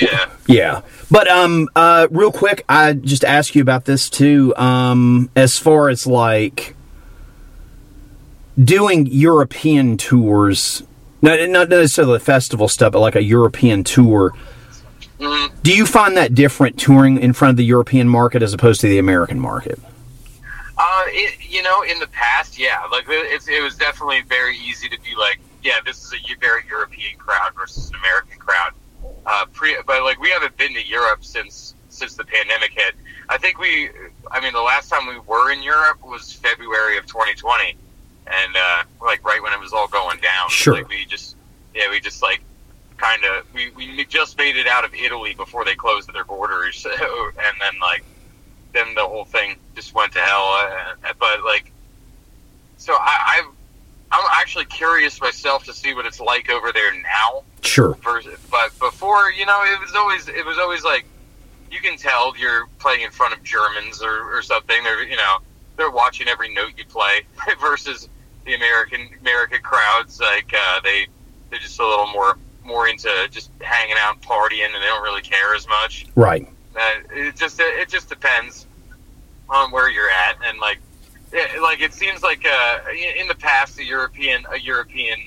Yeah. 0.00 0.30
Yeah. 0.46 0.80
But 1.10 1.28
um 1.28 1.68
uh 1.74 2.08
real 2.10 2.32
quick, 2.32 2.64
I 2.68 2.92
just 2.94 3.24
ask 3.24 3.54
you 3.54 3.62
about 3.62 3.84
this 3.84 4.08
too. 4.10 4.54
Um 4.56 5.30
as 5.34 5.58
far 5.58 5.88
as 5.88 6.06
like 6.06 6.74
doing 8.62 9.06
European 9.06 9.96
tours, 9.96 10.82
not 11.22 11.48
not 11.48 11.68
necessarily 11.68 12.18
the 12.18 12.24
festival 12.24 12.68
stuff, 12.68 12.92
but 12.92 13.00
like 13.00 13.16
a 13.16 13.22
European 13.22 13.84
tour. 13.84 14.32
Mhm. 15.18 15.50
Do 15.62 15.74
you 15.74 15.84
find 15.84 16.16
that 16.16 16.34
different 16.34 16.78
touring 16.78 17.18
in 17.18 17.32
front 17.32 17.50
of 17.50 17.56
the 17.56 17.64
European 17.64 18.08
market 18.08 18.42
as 18.42 18.54
opposed 18.54 18.80
to 18.80 18.88
the 18.88 18.98
American 18.98 19.38
market? 19.38 19.78
Uh, 20.78 21.02
it, 21.08 21.38
you 21.46 21.62
know, 21.62 21.82
in 21.82 21.98
the 21.98 22.06
past, 22.06 22.58
yeah, 22.58 22.80
like 22.90 23.04
it, 23.06 23.46
it 23.46 23.62
was 23.62 23.76
definitely 23.76 24.22
very 24.22 24.56
easy 24.56 24.88
to 24.88 24.98
be 25.02 25.14
like, 25.18 25.38
yeah, 25.62 25.74
this 25.84 26.02
is 26.02 26.14
a 26.14 26.34
very 26.40 26.62
European 26.70 27.18
crowd 27.18 27.52
versus 27.54 27.90
an 27.90 27.96
American 27.96 28.38
crowd. 28.38 28.72
Uh, 29.26 29.44
pre, 29.52 29.76
but 29.86 30.02
like 30.02 30.20
we 30.20 30.30
haven't 30.30 30.56
been 30.56 30.74
to 30.74 30.86
Europe 30.86 31.24
since 31.24 31.74
since 31.88 32.14
the 32.14 32.24
pandemic 32.24 32.72
hit. 32.72 32.94
I 33.28 33.38
think 33.38 33.58
we, 33.58 33.90
I 34.30 34.40
mean, 34.40 34.52
the 34.52 34.60
last 34.60 34.88
time 34.88 35.06
we 35.06 35.18
were 35.20 35.52
in 35.52 35.62
Europe 35.62 36.02
was 36.04 36.32
February 36.32 36.96
of 36.96 37.06
2020, 37.06 37.76
and 38.26 38.56
uh, 38.56 38.82
like 39.00 39.24
right 39.24 39.42
when 39.42 39.52
it 39.52 39.60
was 39.60 39.72
all 39.72 39.88
going 39.88 40.18
down. 40.20 40.48
Sure. 40.48 40.74
Like 40.74 40.88
we 40.88 41.04
just, 41.04 41.36
yeah, 41.74 41.90
we 41.90 42.00
just 42.00 42.22
like 42.22 42.40
kind 42.96 43.22
of 43.24 43.46
we, 43.54 43.70
we 43.70 44.04
just 44.06 44.36
made 44.36 44.56
it 44.56 44.66
out 44.66 44.84
of 44.84 44.94
Italy 44.94 45.34
before 45.34 45.64
they 45.64 45.74
closed 45.74 46.12
their 46.12 46.24
borders, 46.24 46.84
and 46.90 47.54
then 47.60 47.80
like 47.80 48.04
then 48.72 48.94
the 48.94 49.02
whole 49.02 49.24
thing 49.24 49.56
just 49.74 49.94
went 49.94 50.12
to 50.12 50.20
hell. 50.20 50.54
Uh, 51.04 51.12
but 51.18 51.44
like, 51.44 51.70
so 52.78 52.94
I, 52.94 53.38
I've. 53.38 53.54
I'm 54.12 54.26
actually 54.32 54.64
curious 54.64 55.20
myself 55.20 55.66
to 55.66 55.72
see 55.72 55.94
what 55.94 56.04
it's 56.04 56.18
like 56.18 56.50
over 56.50 56.72
there 56.72 56.92
now 57.00 57.44
Sure. 57.62 57.94
versus, 58.02 58.38
but 58.50 58.76
before, 58.78 59.30
you 59.30 59.46
know, 59.46 59.60
it 59.64 59.80
was 59.80 59.94
always 59.94 60.28
it 60.28 60.44
was 60.44 60.58
always 60.58 60.84
like 60.84 61.04
you 61.70 61.80
can 61.80 61.96
tell 61.96 62.36
you're 62.36 62.66
playing 62.78 63.02
in 63.02 63.10
front 63.10 63.34
of 63.34 63.42
Germans 63.42 64.02
or, 64.02 64.36
or 64.36 64.42
something. 64.42 64.82
They're 64.82 65.02
you 65.04 65.16
know 65.16 65.38
they're 65.76 65.90
watching 65.90 66.28
every 66.28 66.52
note 66.52 66.72
you 66.76 66.84
play 66.84 67.22
versus 67.60 68.08
the 68.44 68.54
American 68.54 69.08
American 69.20 69.60
crowds. 69.62 70.20
Like 70.20 70.52
uh, 70.56 70.80
they 70.80 71.06
they're 71.50 71.58
just 71.58 71.78
a 71.80 71.86
little 71.86 72.08
more 72.08 72.36
more 72.64 72.88
into 72.88 73.10
just 73.30 73.50
hanging 73.60 73.96
out 73.98 74.14
and 74.14 74.22
partying, 74.22 74.66
and 74.66 74.74
they 74.74 74.86
don't 74.86 75.02
really 75.02 75.22
care 75.22 75.54
as 75.54 75.66
much. 75.68 76.06
Right. 76.14 76.46
Uh, 76.76 76.80
it 77.10 77.36
just 77.36 77.60
it 77.60 77.88
just 77.88 78.08
depends 78.08 78.66
on 79.48 79.70
where 79.70 79.90
you're 79.90 80.10
at, 80.10 80.36
and 80.46 80.58
like 80.58 80.78
it, 81.32 81.62
like 81.62 81.80
it 81.80 81.92
seems 81.92 82.22
like 82.22 82.44
uh, 82.46 82.78
in 83.18 83.28
the 83.28 83.34
past, 83.34 83.76
the 83.76 83.84
European 83.84 84.44
a 84.50 84.58
European 84.58 85.18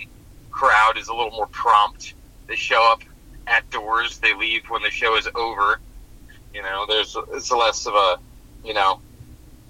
crowd 0.51 0.97
is 0.97 1.07
a 1.07 1.13
little 1.13 1.31
more 1.31 1.47
prompt. 1.47 2.13
They 2.47 2.55
show 2.55 2.91
up 2.91 3.01
at 3.47 3.69
doors, 3.71 4.19
they 4.19 4.33
leave 4.35 4.63
when 4.69 4.81
the 4.83 4.89
show 4.89 5.17
is 5.17 5.27
over. 5.35 5.79
You 6.53 6.61
know, 6.61 6.85
there's 6.87 7.15
it's 7.33 7.51
less 7.51 7.85
of 7.85 7.93
a 7.95 8.17
you 8.63 8.73
know 8.73 8.99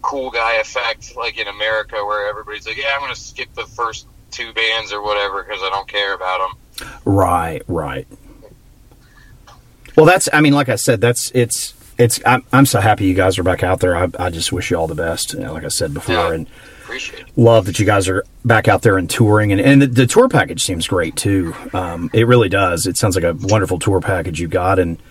cool 0.01 0.29
guy 0.31 0.55
effect 0.55 1.15
like 1.15 1.37
in 1.37 1.47
America 1.47 1.95
where 2.05 2.27
everybody's 2.29 2.67
like, 2.67 2.77
yeah, 2.77 2.91
I'm 2.93 2.99
going 2.99 3.13
to 3.13 3.19
skip 3.19 3.53
the 3.53 3.65
first 3.65 4.05
two 4.31 4.51
bands 4.53 4.91
or 4.91 5.01
whatever 5.01 5.43
because 5.43 5.61
I 5.63 5.69
don't 5.69 5.87
care 5.87 6.13
about 6.13 6.39
them. 6.79 6.89
Right, 7.05 7.61
right. 7.67 8.05
Well, 9.95 10.05
that's. 10.05 10.27
I 10.33 10.41
mean, 10.41 10.53
like 10.53 10.69
I 10.69 10.75
said, 10.75 11.01
that's 11.01 11.31
it's 11.35 11.73
it's. 11.97 12.19
I'm, 12.25 12.43
I'm 12.51 12.65
so 12.65 12.81
happy 12.81 13.05
you 13.05 13.13
guys 13.13 13.37
are 13.37 13.43
back 13.43 13.63
out 13.63 13.79
there. 13.79 13.95
I, 13.95 14.09
I 14.17 14.29
just 14.29 14.51
wish 14.51 14.71
you 14.71 14.77
all 14.77 14.87
the 14.87 14.95
best. 14.95 15.33
You 15.33 15.41
know, 15.41 15.53
like 15.53 15.63
I 15.63 15.67
said 15.69 15.93
before, 15.93 16.15
Yeah. 16.15 16.31
and 16.33 16.47
Appreciate 16.93 17.25
love 17.35 17.65
that 17.65 17.79
you 17.79 17.85
guys 17.85 18.07
are 18.07 18.23
back 18.45 18.67
out 18.67 18.83
there 18.83 18.97
and 18.97 19.09
touring. 19.09 19.51
And 19.51 19.59
and 19.59 19.81
the, 19.81 19.87
the 19.87 20.07
tour 20.07 20.29
package 20.29 20.63
seems 20.63 20.87
great 20.87 21.15
too. 21.15 21.55
Um, 21.73 22.11
it 22.13 22.27
really 22.27 22.49
does. 22.49 22.85
It 22.85 22.97
sounds 22.97 23.15
like 23.15 23.23
a 23.23 23.33
wonderful 23.33 23.79
tour 23.79 23.99
package 23.99 24.39
you 24.39 24.47
got, 24.47 24.77
and 24.77 25.01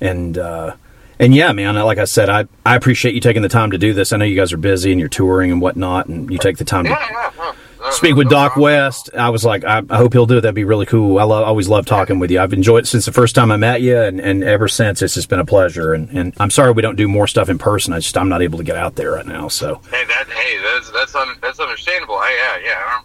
and 0.00 0.36
uh, 0.36 0.74
and 1.18 1.34
yeah, 1.34 1.52
man. 1.52 1.76
Like 1.76 1.98
I 1.98 2.04
said, 2.04 2.28
I 2.28 2.46
I 2.66 2.74
appreciate 2.74 3.14
you 3.14 3.20
taking 3.20 3.42
the 3.42 3.48
time 3.48 3.70
to 3.70 3.78
do 3.78 3.92
this. 3.92 4.12
I 4.12 4.16
know 4.16 4.24
you 4.24 4.36
guys 4.36 4.52
are 4.52 4.58
busy 4.58 4.90
and 4.90 4.98
you're 4.98 5.08
touring 5.08 5.52
and 5.52 5.60
whatnot, 5.60 6.06
and 6.06 6.30
you 6.30 6.38
take 6.38 6.58
the 6.58 6.64
time 6.64 6.84
to 6.84 6.90
Yeah, 6.90 7.30
yeah. 7.36 7.52
Speak 7.92 8.14
with 8.16 8.28
Doc. 8.28 8.56
West. 8.56 9.10
I 9.14 9.30
was 9.30 9.44
like, 9.44 9.64
I, 9.64 9.82
I 9.90 9.96
hope 9.96 10.12
he'll 10.12 10.26
do 10.26 10.38
it. 10.38 10.40
That'd 10.42 10.54
be 10.54 10.64
really 10.64 10.86
cool. 10.86 11.18
I 11.18 11.22
lo- 11.24 11.42
always 11.44 11.68
love 11.68 11.86
talking 11.86 12.18
with 12.18 12.30
you. 12.30 12.40
I've 12.40 12.52
enjoyed 12.52 12.84
it 12.84 12.86
since 12.86 13.04
the 13.06 13.12
first 13.12 13.34
time 13.34 13.50
I 13.50 13.56
met 13.56 13.80
you, 13.82 13.98
and, 13.98 14.20
and 14.20 14.42
ever 14.44 14.68
since 14.68 15.02
it's 15.02 15.14
just 15.14 15.28
been 15.28 15.40
a 15.40 15.44
pleasure. 15.44 15.92
And, 15.94 16.08
and 16.10 16.34
I'm 16.38 16.50
sorry 16.50 16.72
we 16.72 16.82
don't 16.82 16.96
do 16.96 17.08
more 17.08 17.26
stuff 17.26 17.48
in 17.48 17.58
person. 17.58 17.92
I 17.92 17.98
just 18.00 18.16
I'm 18.16 18.28
not 18.28 18.42
able 18.42 18.58
to 18.58 18.64
get 18.64 18.76
out 18.76 18.94
there 18.96 19.12
right 19.12 19.26
now. 19.26 19.48
So 19.48 19.76
Hey, 19.90 20.04
that 20.04 20.26
hey, 20.28 20.58
that's 20.74 20.90
that's 20.90 21.14
un, 21.14 21.36
that's 21.40 21.60
understandable. 21.60 22.20
Hey, 22.20 22.36
yeah, 22.36 22.58
yeah. 22.70 23.00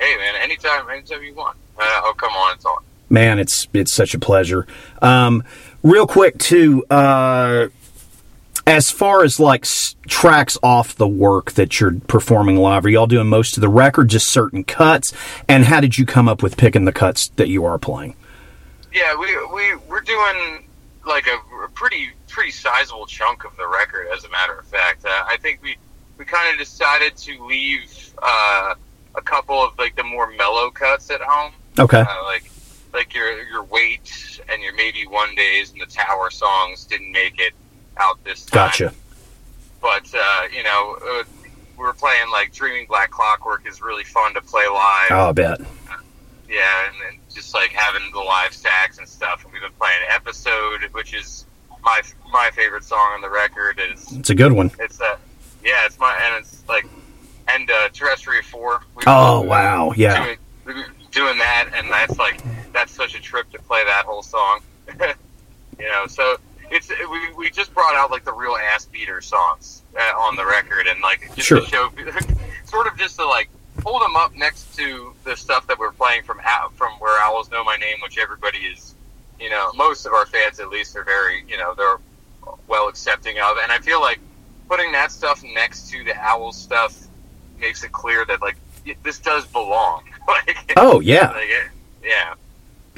Hey, 0.00 0.16
man, 0.16 0.34
anytime, 0.42 0.88
anytime 0.90 1.22
you 1.22 1.34
want, 1.34 1.56
uh, 1.78 2.00
I'll 2.04 2.14
come 2.14 2.32
on 2.32 2.52
and 2.52 2.60
talk. 2.60 2.84
man, 3.10 3.38
it's 3.38 3.66
it's 3.72 3.92
such 3.92 4.14
a 4.14 4.18
pleasure. 4.18 4.66
Um, 5.02 5.42
real 5.82 6.06
quick 6.06 6.38
too, 6.38 6.84
uh, 6.90 7.68
as 8.68 8.90
far 8.90 9.24
as 9.24 9.40
like 9.40 9.64
s- 9.64 9.96
tracks 10.06 10.58
off 10.62 10.94
the 10.94 11.08
work 11.08 11.52
that 11.52 11.80
you're 11.80 11.94
performing 12.06 12.56
live, 12.56 12.84
are 12.84 12.90
y'all 12.90 13.06
doing 13.06 13.26
most 13.26 13.56
of 13.56 13.62
the 13.62 13.68
record, 13.68 14.08
just 14.08 14.28
certain 14.28 14.62
cuts? 14.62 15.14
And 15.48 15.64
how 15.64 15.80
did 15.80 15.96
you 15.96 16.04
come 16.04 16.28
up 16.28 16.42
with 16.42 16.56
picking 16.58 16.84
the 16.84 16.92
cuts 16.92 17.28
that 17.36 17.48
you 17.48 17.64
are 17.64 17.78
playing? 17.78 18.14
Yeah, 18.92 19.16
we 19.18 19.26
we 19.54 19.74
we're 19.88 20.02
doing 20.02 20.68
like 21.06 21.26
a, 21.26 21.64
a 21.64 21.68
pretty 21.68 22.10
pretty 22.28 22.50
sizable 22.50 23.06
chunk 23.06 23.44
of 23.44 23.56
the 23.56 23.66
record. 23.66 24.08
As 24.14 24.24
a 24.24 24.28
matter 24.28 24.58
of 24.58 24.66
fact, 24.66 25.04
uh, 25.04 25.24
I 25.26 25.38
think 25.38 25.62
we 25.62 25.76
we 26.18 26.26
kind 26.26 26.52
of 26.52 26.58
decided 26.58 27.16
to 27.16 27.44
leave 27.46 28.12
uh, 28.22 28.74
a 29.14 29.22
couple 29.22 29.62
of 29.62 29.78
like 29.78 29.96
the 29.96 30.04
more 30.04 30.30
mellow 30.32 30.70
cuts 30.70 31.10
at 31.10 31.22
home. 31.22 31.52
Okay. 31.78 32.00
uh, 32.00 32.24
like 32.24 32.50
like 32.92 33.14
your 33.14 33.42
your 33.44 33.62
weight 33.64 34.40
and 34.50 34.62
your 34.62 34.74
maybe 34.74 35.06
one 35.06 35.34
days 35.34 35.72
and 35.72 35.80
the 35.80 35.86
tower 35.86 36.28
songs 36.30 36.84
didn't 36.84 37.12
make 37.12 37.38
it 37.38 37.54
out 37.98 38.22
this 38.24 38.44
time. 38.46 38.68
Gotcha. 38.68 38.94
But 39.80 40.06
uh, 40.14 40.42
you 40.54 40.62
know, 40.62 40.96
uh, 41.04 41.24
we're 41.76 41.92
playing 41.92 42.30
like 42.30 42.52
Dreaming 42.52 42.86
Black 42.86 43.10
Clockwork 43.10 43.66
is 43.68 43.80
really 43.80 44.04
fun 44.04 44.34
to 44.34 44.40
play 44.40 44.66
live. 44.66 45.10
Oh, 45.10 45.28
I 45.28 45.32
bet. 45.32 45.60
Yeah, 46.50 46.86
and 46.86 46.94
then 47.04 47.20
just 47.32 47.54
like 47.54 47.70
having 47.72 48.10
the 48.12 48.20
live 48.20 48.52
stacks 48.54 48.98
and 48.98 49.06
stuff. 49.06 49.44
And 49.44 49.52
we've 49.52 49.62
been 49.62 49.70
playing 49.78 50.00
Episode, 50.08 50.82
which 50.92 51.14
is 51.14 51.44
my 51.82 52.00
my 52.32 52.50
favorite 52.54 52.84
song 52.84 53.10
on 53.14 53.20
the 53.20 53.30
record. 53.30 53.80
Is 53.92 54.10
It's 54.12 54.30
a 54.30 54.34
good 54.34 54.52
one. 54.52 54.70
it's 54.80 55.00
uh, 55.00 55.16
yeah, 55.64 55.84
it's 55.86 55.98
my 55.98 56.16
and 56.22 56.44
it's 56.44 56.66
like 56.68 56.86
and 57.48 57.70
uh, 57.70 57.88
Terrestria 57.90 58.42
Four. 58.42 58.82
We've 58.96 59.04
Oh, 59.06 59.40
been 59.40 59.50
wow. 59.50 59.92
Yeah. 59.96 60.34
doing, 60.66 60.84
doing 61.12 61.38
that, 61.38 61.70
and 61.74 61.88
that's 61.90 62.18
like 62.18 62.42
that's 62.72 62.92
such 62.92 63.14
a 63.14 63.20
trip 63.20 63.50
to 63.52 63.58
play 63.62 63.84
that 63.84 64.04
whole 64.06 64.22
song. 64.22 64.60
you 65.78 65.86
know, 65.88 66.06
so 66.06 66.36
it's 66.70 66.88
we, 66.90 67.32
we 67.36 67.50
just 67.50 67.72
brought 67.74 67.94
out 67.94 68.10
like 68.10 68.24
the 68.24 68.32
real 68.32 68.56
ass 68.56 68.84
beater 68.86 69.20
songs 69.20 69.82
uh, 69.98 70.18
on 70.18 70.36
the 70.36 70.44
record, 70.46 70.86
and 70.86 71.00
like 71.00 71.30
just 71.34 71.48
Sure. 71.48 71.60
to 71.60 71.66
show, 71.66 71.90
sort 72.64 72.86
of 72.86 72.96
just 72.96 73.16
to 73.16 73.26
like 73.26 73.48
hold 73.84 74.02
them 74.02 74.16
up 74.16 74.34
next 74.34 74.74
to 74.76 75.12
the 75.24 75.36
stuff 75.36 75.66
that 75.68 75.78
we're 75.78 75.92
playing 75.92 76.22
from 76.24 76.40
from 76.74 76.92
where 76.98 77.20
owls 77.22 77.50
know 77.50 77.62
my 77.64 77.76
name, 77.76 77.96
which 78.02 78.18
everybody 78.18 78.58
is, 78.58 78.94
you 79.40 79.48
know, 79.50 79.70
most 79.74 80.04
of 80.06 80.12
our 80.12 80.26
fans 80.26 80.58
at 80.60 80.68
least 80.68 80.96
are 80.96 81.04
very, 81.04 81.44
you 81.48 81.56
know, 81.56 81.74
they're 81.74 81.98
well 82.66 82.88
accepting 82.88 83.38
of, 83.38 83.56
and 83.62 83.70
I 83.70 83.78
feel 83.78 84.00
like 84.00 84.18
putting 84.68 84.92
that 84.92 85.12
stuff 85.12 85.42
next 85.42 85.90
to 85.90 86.02
the 86.04 86.14
owl 86.16 86.52
stuff 86.52 87.06
makes 87.60 87.82
it 87.84 87.92
clear 87.92 88.24
that 88.26 88.40
like 88.42 88.56
this 89.02 89.18
does 89.18 89.46
belong. 89.46 90.04
like, 90.28 90.72
Oh, 90.76 91.00
yeah. 91.00 91.30
like, 91.30 91.48
yeah. 92.02 92.34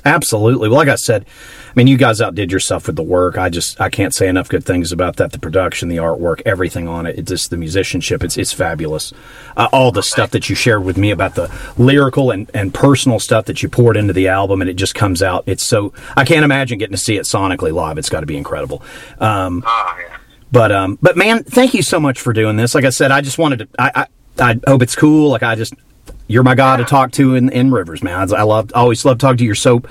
Absolutely. 0.04 0.68
Well, 0.68 0.78
like 0.78 0.88
I 0.88 0.94
said, 0.96 1.26
I 1.70 1.72
mean, 1.76 1.87
you 1.87 1.96
guys 1.96 2.20
outdid 2.20 2.50
yourself 2.50 2.87
with 2.88 2.96
the 2.96 3.02
work. 3.02 3.38
I 3.38 3.48
just 3.48 3.80
I 3.80 3.88
can't 3.88 4.12
say 4.14 4.26
enough 4.28 4.48
good 4.48 4.64
things 4.64 4.90
about 4.92 5.16
that. 5.16 5.33
The 5.33 5.38
production, 5.38 5.88
the 5.88 5.98
artwork, 5.98 6.42
everything 6.44 6.88
on 6.88 7.06
it. 7.06 7.18
It's 7.18 7.28
just 7.30 7.50
the 7.50 7.56
musicianship. 7.56 8.22
It's 8.24 8.37
it's 8.37 8.52
fabulous. 8.52 9.12
Uh, 9.56 9.68
all 9.72 9.92
the 9.92 10.02
stuff 10.02 10.30
that 10.30 10.48
you 10.50 10.56
shared 10.56 10.85
with 10.85 10.96
me 10.96 11.11
about 11.12 11.37
the 11.37 11.48
lyrical 11.78 12.30
and, 12.33 12.50
and 12.54 12.74
personal 12.74 13.20
stuff 13.20 13.44
that 13.46 13.62
you 13.62 13.68
poured 13.68 13.96
into 13.96 14.12
the 14.12 14.28
album, 14.28 14.61
and 14.61 14.68
it 14.68 14.74
just 14.74 14.94
comes 14.94 15.22
out. 15.22 15.44
It's 15.46 15.62
so 15.64 15.92
I 16.16 16.24
can't 16.24 16.44
imagine 16.44 16.78
getting 16.78 16.94
to 16.94 16.98
see 16.98 17.16
it 17.16 17.22
sonically 17.22 17.72
live. 17.72 17.98
It's 17.98 18.09
got 18.11 18.20
to 18.20 18.26
be 18.26 18.37
incredible. 18.37 18.83
Um, 19.20 19.62
Oh 19.66 19.96
yeah. 20.00 20.16
but 20.50 20.72
um, 20.72 20.98
but 21.00 21.16
man, 21.16 21.44
thank 21.44 21.74
you 21.74 21.83
so 21.83 22.00
much 22.00 22.20
for 22.20 22.33
doing 22.33 22.56
this. 22.56 22.74
Like 22.74 22.85
I 22.85 22.90
said, 22.90 23.11
I 23.12 23.20
just 23.20 23.38
wanted 23.38 23.59
to. 23.61 23.68
I 23.78 24.06
I, 24.38 24.50
I 24.52 24.61
hope 24.66 24.83
it's 24.83 24.96
cool. 24.96 25.30
Like 25.30 25.42
I 25.42 25.54
just, 25.54 25.74
you're 26.30 26.42
my 26.44 26.54
guy 26.54 26.76
to 26.76 26.84
talk 26.84 27.10
to 27.12 27.34
in, 27.34 27.48
in 27.50 27.70
Rivers, 27.70 28.02
man. 28.02 28.32
I, 28.32 28.36
I 28.36 28.42
love, 28.42 28.70
always 28.74 29.04
love 29.04 29.18
talking 29.18 29.38
to 29.38 29.42
you. 29.44 29.48
You're 29.48 29.54
so 29.56 29.82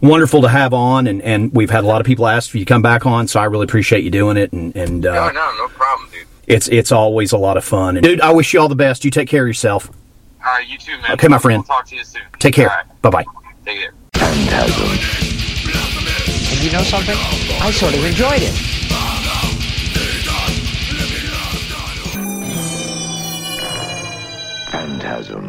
wonderful 0.00 0.42
to 0.42 0.48
have 0.48 0.72
on, 0.72 1.06
and, 1.06 1.20
and 1.22 1.52
we've 1.52 1.70
had 1.70 1.84
a 1.84 1.86
lot 1.86 2.00
of 2.00 2.06
people 2.06 2.26
ask 2.26 2.48
if 2.50 2.54
you 2.54 2.60
to 2.64 2.68
come 2.68 2.82
back 2.82 3.04
on, 3.06 3.26
so 3.28 3.40
I 3.40 3.44
really 3.44 3.64
appreciate 3.64 4.04
you 4.04 4.10
doing 4.10 4.36
it. 4.36 4.52
And 4.52 4.74
and 4.76 5.00
No, 5.02 5.10
uh, 5.24 5.32
no, 5.32 5.52
no 5.58 5.68
problem, 5.68 6.08
dude. 6.10 6.26
it's 6.46 6.68
it's 6.68 6.92
always 6.92 7.32
a 7.32 7.38
lot 7.38 7.56
of 7.56 7.64
fun. 7.64 7.96
And 7.96 8.04
dude, 8.04 8.20
I 8.20 8.30
wish 8.32 8.54
you 8.54 8.60
all 8.60 8.68
the 8.68 8.74
best. 8.76 9.04
You 9.04 9.10
take 9.10 9.28
care 9.28 9.42
of 9.42 9.48
yourself. 9.48 9.88
All 10.44 10.52
right, 10.54 10.66
you 10.68 10.78
too, 10.78 10.96
man. 11.02 11.12
Okay, 11.12 11.28
my 11.28 11.38
friend. 11.38 11.58
We'll 11.68 11.76
talk 11.76 11.86
to 11.88 11.96
you 11.96 12.04
soon. 12.04 12.22
Take 12.38 12.54
care. 12.54 12.70
All 12.70 12.76
right, 12.76 13.02
Bye 13.02 13.10
bye. 13.10 13.24
take 13.64 13.78
care. 13.80 13.92
And 16.50 16.64
you 16.64 16.70
know 16.72 16.82
something? 16.82 17.16
I 17.60 17.70
sort 17.72 17.94
of 17.94 18.04
enjoyed 18.04 18.40
it. 18.42 18.54
Phantasm. 24.70 25.46